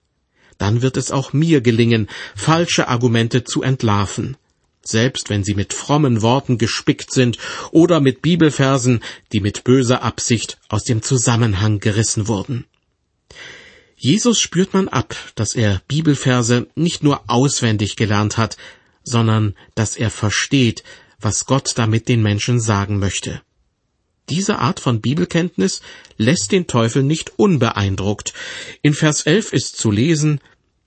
dann 0.58 0.82
wird 0.82 0.96
es 0.96 1.10
auch 1.10 1.32
mir 1.32 1.60
gelingen, 1.60 2.08
falsche 2.34 2.88
Argumente 2.88 3.44
zu 3.44 3.62
entlarven, 3.62 4.36
selbst 4.82 5.30
wenn 5.30 5.44
sie 5.44 5.54
mit 5.54 5.72
frommen 5.72 6.22
Worten 6.22 6.58
gespickt 6.58 7.12
sind 7.12 7.38
oder 7.70 8.00
mit 8.00 8.22
Bibelversen, 8.22 9.00
die 9.32 9.40
mit 9.40 9.64
böser 9.64 10.02
Absicht 10.02 10.58
aus 10.68 10.84
dem 10.84 11.02
Zusammenhang 11.02 11.80
gerissen 11.80 12.28
wurden. 12.28 12.64
Jesus 13.98 14.40
spürt 14.40 14.74
man 14.74 14.88
ab, 14.88 15.16
dass 15.34 15.54
er 15.54 15.80
Bibelverse 15.88 16.66
nicht 16.74 17.02
nur 17.02 17.22
auswendig 17.28 17.96
gelernt 17.96 18.36
hat, 18.36 18.56
sondern 19.06 19.54
dass 19.74 19.96
er 19.96 20.10
versteht, 20.10 20.84
was 21.18 21.46
Gott 21.46 21.72
damit 21.76 22.08
den 22.08 22.22
Menschen 22.22 22.60
sagen 22.60 22.98
möchte. 22.98 23.40
Diese 24.28 24.58
Art 24.58 24.80
von 24.80 25.00
Bibelkenntnis 25.00 25.80
lässt 26.18 26.52
den 26.52 26.66
Teufel 26.66 27.02
nicht 27.02 27.38
unbeeindruckt. 27.38 28.34
In 28.82 28.92
Vers 28.92 29.22
11 29.22 29.52
ist 29.52 29.76
zu 29.76 29.90
lesen, 29.90 30.40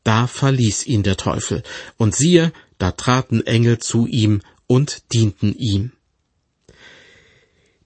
da 0.03 0.27
verließ 0.27 0.85
ihn 0.85 1.03
der 1.03 1.17
Teufel, 1.17 1.63
und 1.97 2.13
siehe, 2.13 2.51
da 2.77 2.91
traten 2.91 3.45
Engel 3.45 3.79
zu 3.79 4.07
ihm 4.07 4.41
und 4.67 5.13
dienten 5.13 5.55
ihm. 5.55 5.93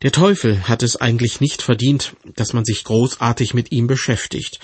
Der 0.01 0.11
Teufel 0.11 0.67
hat 0.67 0.83
es 0.83 0.97
eigentlich 0.97 1.39
nicht 1.39 1.61
verdient, 1.61 2.15
dass 2.35 2.51
man 2.53 2.65
sich 2.65 2.83
großartig 2.83 3.53
mit 3.53 3.71
ihm 3.71 3.87
beschäftigt. 3.87 4.59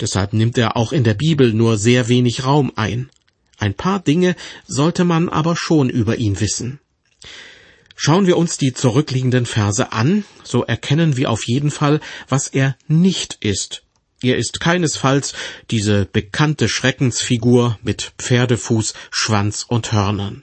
Deshalb 0.00 0.32
nimmt 0.32 0.58
er 0.58 0.76
auch 0.76 0.92
in 0.92 1.02
der 1.02 1.14
Bibel 1.14 1.54
nur 1.54 1.78
sehr 1.78 2.08
wenig 2.08 2.44
Raum 2.44 2.72
ein. 2.76 3.10
Ein 3.62 3.74
paar 3.74 4.00
Dinge 4.00 4.34
sollte 4.66 5.04
man 5.04 5.28
aber 5.28 5.54
schon 5.54 5.88
über 5.88 6.16
ihn 6.16 6.40
wissen. 6.40 6.80
Schauen 7.94 8.26
wir 8.26 8.36
uns 8.36 8.58
die 8.58 8.72
zurückliegenden 8.72 9.46
Verse 9.46 9.92
an, 9.92 10.24
so 10.42 10.64
erkennen 10.64 11.16
wir 11.16 11.30
auf 11.30 11.46
jeden 11.46 11.70
Fall, 11.70 12.00
was 12.28 12.48
er 12.48 12.76
nicht 12.88 13.38
ist. 13.38 13.84
Er 14.20 14.36
ist 14.36 14.58
keinesfalls 14.58 15.34
diese 15.70 16.06
bekannte 16.06 16.68
Schreckensfigur 16.68 17.78
mit 17.84 18.14
Pferdefuß, 18.18 18.94
Schwanz 19.12 19.64
und 19.68 19.92
Hörnern. 19.92 20.42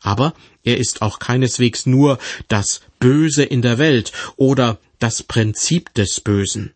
Aber 0.00 0.32
er 0.64 0.78
ist 0.78 1.02
auch 1.02 1.18
keineswegs 1.18 1.84
nur 1.84 2.18
das 2.48 2.80
Böse 2.98 3.42
in 3.42 3.60
der 3.60 3.76
Welt 3.76 4.12
oder 4.36 4.78
das 4.98 5.22
Prinzip 5.22 5.92
des 5.92 6.22
Bösen. 6.22 6.72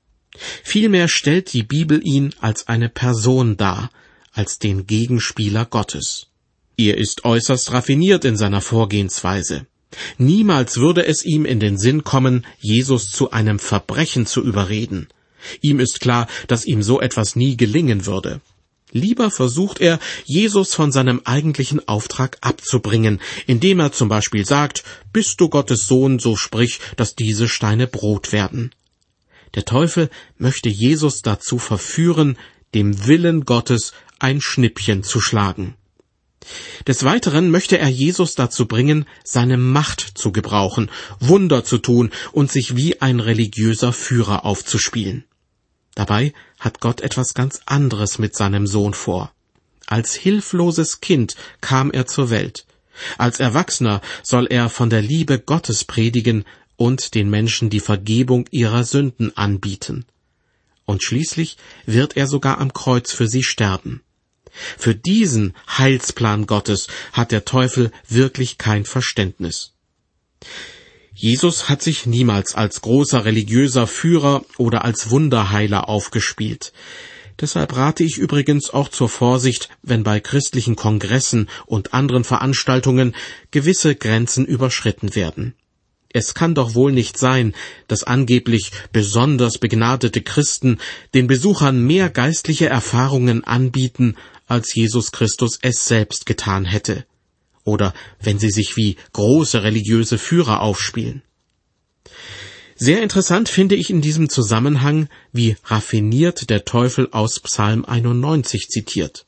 Vielmehr 0.62 1.09
stellt 1.09 1.55
die 1.55 1.62
Bibel 1.62 2.07
ihn 2.07 2.35
als 2.38 2.69
eine 2.69 2.90
Person 2.90 3.57
dar, 3.57 3.90
als 4.33 4.59
den 4.59 4.87
Gegenspieler 4.87 5.64
Gottes. 5.64 6.27
Er 6.77 6.97
ist 6.97 7.25
äußerst 7.25 7.73
raffiniert 7.73 8.25
in 8.25 8.37
seiner 8.37 8.61
Vorgehensweise. 8.61 9.66
Niemals 10.19 10.77
würde 10.77 11.05
es 11.05 11.25
ihm 11.25 11.45
in 11.45 11.61
den 11.61 11.77
Sinn 11.77 12.05
kommen, 12.05 12.47
Jesus 12.61 13.11
zu 13.11 13.33
einem 13.33 13.59
Verbrechen 13.59 14.27
zu 14.27 14.43
überreden. 14.43 15.09
Ihm 15.61 15.81
ist 15.81 16.01
klar, 16.01 16.29
dass 16.49 16.64
ihm 16.64 16.83
so 16.83 17.01
etwas 17.01 17.35
nie 17.35 17.57
gelingen 17.57 18.07
würde. 18.07 18.40
Lieber 18.93 19.31
versucht 19.31 19.81
er, 19.81 20.01
Jesus 20.25 20.75
von 20.75 20.90
seinem 20.90 21.23
eigentlichen 21.25 21.87
Auftrag 21.87 22.38
abzubringen, 22.40 23.21
indem 23.47 23.79
er 23.81 23.93
zum 23.93 24.09
Beispiel 24.09 24.45
sagt, 24.45 24.83
Bist 25.12 25.40
du 25.40 25.49
Gottes 25.49 25.87
Sohn, 25.87 26.19
so 26.19 26.37
sprich, 26.37 26.81
dass 26.97 27.14
diese 27.14 27.49
Steine 27.49 27.87
Brot 27.87 28.33
werden. 28.33 28.73
Der 29.55 29.64
Teufel 29.64 30.11
möchte 30.38 30.69
Jesus 30.69 31.23
dazu 31.23 31.59
verführen, 31.59 32.37
dem 32.75 33.07
Willen 33.07 33.45
Gottes 33.45 33.93
ein 34.20 34.40
Schnippchen 34.40 35.02
zu 35.02 35.20
schlagen. 35.20 35.74
Des 36.87 37.04
Weiteren 37.04 37.50
möchte 37.50 37.78
er 37.78 37.88
Jesus 37.88 38.35
dazu 38.35 38.66
bringen, 38.66 39.04
seine 39.24 39.56
Macht 39.56 40.00
zu 40.00 40.33
gebrauchen, 40.33 40.90
Wunder 41.18 41.64
zu 41.64 41.78
tun 41.78 42.11
und 42.33 42.50
sich 42.50 42.76
wie 42.76 43.00
ein 43.00 43.20
religiöser 43.20 43.92
Führer 43.92 44.44
aufzuspielen. 44.44 45.24
Dabei 45.94 46.33
hat 46.59 46.80
Gott 46.80 47.02
etwas 47.02 47.35
ganz 47.35 47.61
anderes 47.66 48.18
mit 48.18 48.35
seinem 48.35 48.66
Sohn 48.66 48.94
vor. 48.94 49.33
Als 49.87 50.14
hilfloses 50.14 51.00
Kind 51.00 51.35
kam 51.61 51.90
er 51.90 52.06
zur 52.06 52.30
Welt. 52.30 52.64
Als 53.18 53.40
Erwachsener 53.40 54.00
soll 54.22 54.46
er 54.46 54.68
von 54.68 54.88
der 54.88 55.02
Liebe 55.02 55.38
Gottes 55.38 55.85
predigen 55.85 56.44
und 56.76 57.14
den 57.14 57.28
Menschen 57.28 57.70
die 57.70 57.80
Vergebung 57.80 58.46
ihrer 58.50 58.85
Sünden 58.85 59.37
anbieten. 59.37 60.06
Und 60.87 61.02
schließlich 61.02 61.56
wird 61.87 62.16
er 62.16 62.26
sogar 62.26 62.59
am 62.59 62.72
Kreuz 62.72 63.12
für 63.12 63.28
sie 63.28 63.42
sterben. 63.42 64.02
Für 64.78 64.94
diesen 64.94 65.54
Heilsplan 65.68 66.46
Gottes 66.46 66.88
hat 67.12 67.32
der 67.32 67.44
Teufel 67.44 67.90
wirklich 68.08 68.58
kein 68.58 68.84
Verständnis. 68.84 69.72
Jesus 71.14 71.68
hat 71.68 71.82
sich 71.82 72.06
niemals 72.06 72.54
als 72.54 72.80
großer 72.80 73.24
religiöser 73.24 73.86
Führer 73.86 74.44
oder 74.56 74.84
als 74.84 75.10
Wunderheiler 75.10 75.88
aufgespielt. 75.88 76.72
Deshalb 77.40 77.74
rate 77.74 78.04
ich 78.04 78.18
übrigens 78.18 78.70
auch 78.70 78.88
zur 78.88 79.08
Vorsicht, 79.08 79.70
wenn 79.82 80.02
bei 80.02 80.20
christlichen 80.20 80.76
Kongressen 80.76 81.48
und 81.66 81.94
anderen 81.94 82.24
Veranstaltungen 82.24 83.14
gewisse 83.50 83.94
Grenzen 83.94 84.44
überschritten 84.44 85.14
werden. 85.14 85.54
Es 86.12 86.34
kann 86.34 86.54
doch 86.54 86.74
wohl 86.74 86.92
nicht 86.92 87.18
sein, 87.18 87.54
dass 87.86 88.02
angeblich 88.02 88.72
besonders 88.92 89.58
begnadete 89.58 90.22
Christen 90.22 90.78
den 91.14 91.28
Besuchern 91.28 91.86
mehr 91.86 92.10
geistliche 92.10 92.66
Erfahrungen 92.66 93.44
anbieten, 93.44 94.16
als 94.50 94.74
Jesus 94.74 95.12
Christus 95.12 95.58
es 95.62 95.86
selbst 95.86 96.26
getan 96.26 96.64
hätte. 96.64 97.06
Oder 97.64 97.94
wenn 98.20 98.38
sie 98.38 98.50
sich 98.50 98.76
wie 98.76 98.96
große 99.12 99.62
religiöse 99.62 100.18
Führer 100.18 100.60
aufspielen. 100.60 101.22
Sehr 102.76 103.02
interessant 103.02 103.50
finde 103.50 103.74
ich 103.74 103.90
in 103.90 104.00
diesem 104.00 104.30
Zusammenhang, 104.30 105.08
wie 105.32 105.56
raffiniert 105.64 106.48
der 106.48 106.64
Teufel 106.64 107.08
aus 107.12 107.38
Psalm 107.40 107.84
91 107.84 108.68
zitiert. 108.68 109.26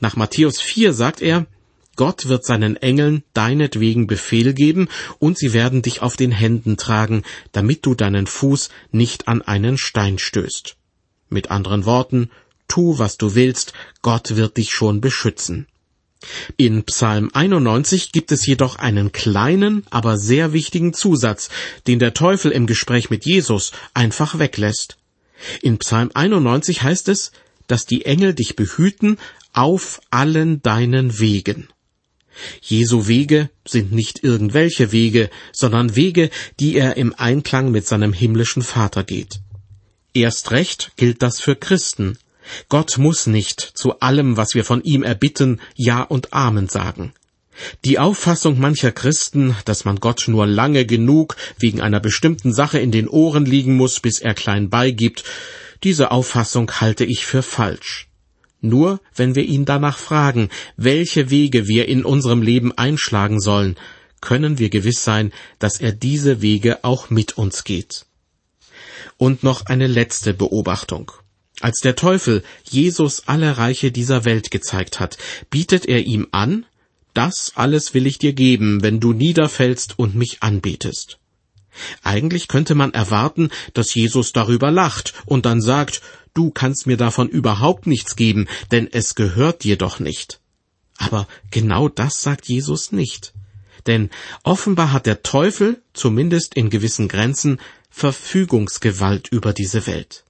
Nach 0.00 0.16
Matthäus 0.16 0.60
4 0.60 0.92
sagt 0.92 1.22
er, 1.22 1.46
Gott 1.94 2.28
wird 2.28 2.44
seinen 2.44 2.76
Engeln 2.76 3.22
deinetwegen 3.34 4.06
Befehl 4.06 4.54
geben, 4.54 4.88
und 5.18 5.38
sie 5.38 5.52
werden 5.52 5.82
dich 5.82 6.02
auf 6.02 6.16
den 6.16 6.32
Händen 6.32 6.76
tragen, 6.76 7.22
damit 7.52 7.86
du 7.86 7.94
deinen 7.94 8.26
Fuß 8.26 8.70
nicht 8.90 9.28
an 9.28 9.42
einen 9.42 9.78
Stein 9.78 10.18
stößt. 10.18 10.76
Mit 11.28 11.50
anderen 11.50 11.84
Worten, 11.84 12.30
tu, 12.68 12.98
was 12.98 13.16
du 13.18 13.34
willst, 13.34 13.72
Gott 14.02 14.36
wird 14.36 14.56
dich 14.56 14.70
schon 14.70 15.00
beschützen. 15.00 15.66
In 16.56 16.84
Psalm 16.84 17.30
91 17.32 18.12
gibt 18.12 18.30
es 18.30 18.46
jedoch 18.46 18.76
einen 18.76 19.12
kleinen, 19.12 19.84
aber 19.90 20.16
sehr 20.16 20.52
wichtigen 20.52 20.94
Zusatz, 20.94 21.48
den 21.86 21.98
der 21.98 22.14
Teufel 22.14 22.52
im 22.52 22.66
Gespräch 22.66 23.10
mit 23.10 23.24
Jesus 23.26 23.72
einfach 23.92 24.38
weglässt. 24.38 24.98
In 25.60 25.78
Psalm 25.78 26.10
91 26.14 26.82
heißt 26.82 27.08
es, 27.08 27.32
dass 27.66 27.86
die 27.86 28.04
Engel 28.04 28.34
dich 28.34 28.54
behüten 28.54 29.18
auf 29.52 30.00
allen 30.10 30.62
deinen 30.62 31.18
Wegen. 31.18 31.68
Jesu 32.60 33.08
Wege 33.08 33.50
sind 33.66 33.92
nicht 33.92 34.24
irgendwelche 34.24 34.92
Wege, 34.92 35.30
sondern 35.52 35.96
Wege, 35.96 36.30
die 36.60 36.76
er 36.76 36.96
im 36.96 37.14
Einklang 37.14 37.70
mit 37.70 37.86
seinem 37.86 38.12
himmlischen 38.12 38.62
Vater 38.62 39.04
geht. 39.04 39.40
Erst 40.14 40.50
recht 40.50 40.92
gilt 40.96 41.22
das 41.22 41.40
für 41.40 41.56
Christen. 41.56 42.18
Gott 42.68 42.98
muss 42.98 43.26
nicht 43.26 43.60
zu 43.60 44.00
allem, 44.00 44.36
was 44.36 44.54
wir 44.54 44.64
von 44.64 44.82
ihm 44.82 45.02
erbitten, 45.02 45.60
Ja 45.74 46.02
und 46.02 46.32
Amen 46.32 46.68
sagen. 46.68 47.12
Die 47.84 47.98
Auffassung 47.98 48.58
mancher 48.58 48.92
Christen, 48.92 49.56
dass 49.64 49.84
man 49.84 49.96
Gott 49.96 50.24
nur 50.26 50.46
lange 50.46 50.86
genug 50.86 51.36
wegen 51.58 51.80
einer 51.80 52.00
bestimmten 52.00 52.52
Sache 52.52 52.78
in 52.78 52.90
den 52.90 53.08
Ohren 53.08 53.44
liegen 53.44 53.76
muss, 53.76 54.00
bis 54.00 54.20
er 54.20 54.34
klein 54.34 54.70
beigibt, 54.70 55.24
diese 55.84 56.10
Auffassung 56.10 56.70
halte 56.80 57.04
ich 57.04 57.26
für 57.26 57.42
falsch. 57.42 58.08
Nur 58.60 59.00
wenn 59.16 59.34
wir 59.34 59.42
ihn 59.42 59.64
danach 59.64 59.98
fragen, 59.98 60.48
welche 60.76 61.30
Wege 61.30 61.66
wir 61.66 61.88
in 61.88 62.04
unserem 62.04 62.42
Leben 62.42 62.72
einschlagen 62.72 63.40
sollen, 63.40 63.76
können 64.20 64.58
wir 64.60 64.70
gewiss 64.70 65.02
sein, 65.02 65.32
dass 65.58 65.80
er 65.80 65.90
diese 65.92 66.40
Wege 66.40 66.84
auch 66.84 67.10
mit 67.10 67.36
uns 67.36 67.64
geht. 67.64 68.06
Und 69.18 69.42
noch 69.42 69.66
eine 69.66 69.88
letzte 69.88 70.32
Beobachtung. 70.32 71.10
Als 71.62 71.78
der 71.78 71.94
Teufel 71.94 72.42
Jesus 72.64 73.28
alle 73.28 73.56
Reiche 73.56 73.92
dieser 73.92 74.24
Welt 74.24 74.50
gezeigt 74.50 74.98
hat, 74.98 75.16
bietet 75.48 75.86
er 75.86 76.04
ihm 76.04 76.26
an, 76.32 76.66
das 77.14 77.52
alles 77.54 77.94
will 77.94 78.08
ich 78.08 78.18
dir 78.18 78.32
geben, 78.32 78.82
wenn 78.82 78.98
du 78.98 79.12
niederfällst 79.12 79.96
und 79.96 80.16
mich 80.16 80.42
anbetest. 80.42 81.20
Eigentlich 82.02 82.48
könnte 82.48 82.74
man 82.74 82.92
erwarten, 82.92 83.50
dass 83.74 83.94
Jesus 83.94 84.32
darüber 84.32 84.72
lacht 84.72 85.14
und 85.24 85.46
dann 85.46 85.60
sagt, 85.60 86.02
du 86.34 86.50
kannst 86.50 86.88
mir 86.88 86.96
davon 86.96 87.28
überhaupt 87.28 87.86
nichts 87.86 88.16
geben, 88.16 88.48
denn 88.72 88.88
es 88.90 89.14
gehört 89.14 89.62
dir 89.62 89.78
doch 89.78 90.00
nicht. 90.00 90.40
Aber 90.98 91.28
genau 91.52 91.88
das 91.88 92.22
sagt 92.22 92.48
Jesus 92.48 92.90
nicht. 92.90 93.34
Denn 93.86 94.10
offenbar 94.42 94.90
hat 94.90 95.06
der 95.06 95.22
Teufel, 95.22 95.80
zumindest 95.92 96.54
in 96.54 96.70
gewissen 96.70 97.06
Grenzen, 97.06 97.60
Verfügungsgewalt 97.88 99.28
über 99.28 99.52
diese 99.52 99.86
Welt. 99.86 100.24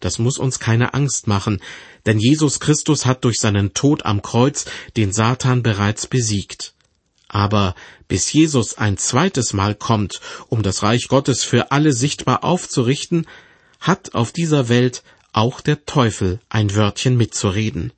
Das 0.00 0.18
muss 0.18 0.38
uns 0.38 0.58
keine 0.58 0.94
Angst 0.94 1.26
machen, 1.26 1.60
denn 2.06 2.18
Jesus 2.18 2.58
Christus 2.58 3.06
hat 3.06 3.24
durch 3.24 3.38
seinen 3.38 3.74
Tod 3.74 4.06
am 4.06 4.22
Kreuz 4.22 4.64
den 4.96 5.12
Satan 5.12 5.62
bereits 5.62 6.06
besiegt. 6.06 6.74
Aber 7.28 7.76
bis 8.08 8.32
Jesus 8.32 8.76
ein 8.76 8.96
zweites 8.96 9.52
Mal 9.52 9.74
kommt, 9.76 10.20
um 10.48 10.62
das 10.62 10.82
Reich 10.82 11.06
Gottes 11.06 11.44
für 11.44 11.70
alle 11.70 11.92
sichtbar 11.92 12.42
aufzurichten, 12.42 13.26
hat 13.78 14.14
auf 14.14 14.32
dieser 14.32 14.68
Welt 14.68 15.04
auch 15.32 15.60
der 15.60 15.84
Teufel 15.86 16.40
ein 16.48 16.74
Wörtchen 16.74 17.16
mitzureden. 17.16 17.92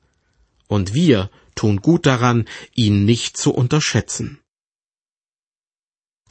Und 0.67 0.93
wir 0.93 1.31
tun 1.55 1.77
gut 1.77 2.05
daran, 2.05 2.45
ihn 2.75 3.05
nicht 3.05 3.37
zu 3.37 3.53
unterschätzen. 3.53 4.42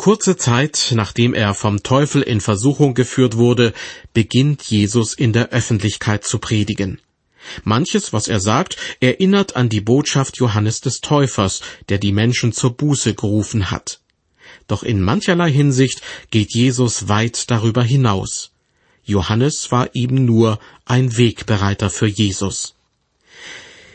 Kurze 0.02 0.36
Zeit 0.36 0.90
nachdem 0.96 1.32
er 1.32 1.54
vom 1.54 1.84
Teufel 1.84 2.22
in 2.22 2.40
Versuchung 2.40 2.94
geführt 2.94 3.36
wurde, 3.36 3.72
beginnt 4.12 4.64
Jesus 4.64 5.14
in 5.14 5.32
der 5.32 5.50
Öffentlichkeit 5.50 6.24
zu 6.24 6.40
predigen. 6.40 7.00
Manches, 7.62 8.12
was 8.12 8.26
er 8.26 8.40
sagt, 8.40 8.76
erinnert 8.98 9.54
an 9.54 9.68
die 9.68 9.80
Botschaft 9.80 10.38
Johannes 10.38 10.80
des 10.80 11.02
Täufers, 11.02 11.60
der 11.88 11.98
die 11.98 12.10
Menschen 12.10 12.52
zur 12.52 12.76
Buße 12.76 13.14
gerufen 13.14 13.70
hat. 13.70 14.00
Doch 14.66 14.82
in 14.82 15.00
mancherlei 15.00 15.52
Hinsicht 15.52 16.02
geht 16.32 16.52
Jesus 16.52 17.08
weit 17.08 17.48
darüber 17.52 17.84
hinaus. 17.84 18.50
Johannes 19.04 19.70
war 19.70 19.94
eben 19.94 20.24
nur 20.24 20.58
ein 20.84 21.16
Wegbereiter 21.16 21.90
für 21.90 22.08
Jesus. 22.08 22.74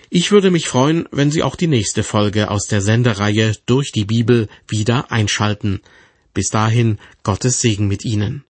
Ich 0.10 0.32
würde 0.32 0.52
mich 0.52 0.70
freuen, 0.70 1.06
wenn 1.12 1.32
Sie 1.32 1.44
auch 1.44 1.58
die 1.58 1.68
nächste 1.68 2.02
Folge 2.02 2.50
aus 2.50 2.68
der 2.68 2.82
Sendereihe 2.82 3.58
durch 3.66 3.92
die 3.92 4.06
Bibel 4.06 4.48
wieder 4.70 5.12
einschalten. 5.12 5.82
Bis 6.38 6.52
dahin 6.52 7.00
Gottes 7.24 7.62
Segen 7.62 7.88
mit 7.88 8.06
Ihnen. 8.06 8.44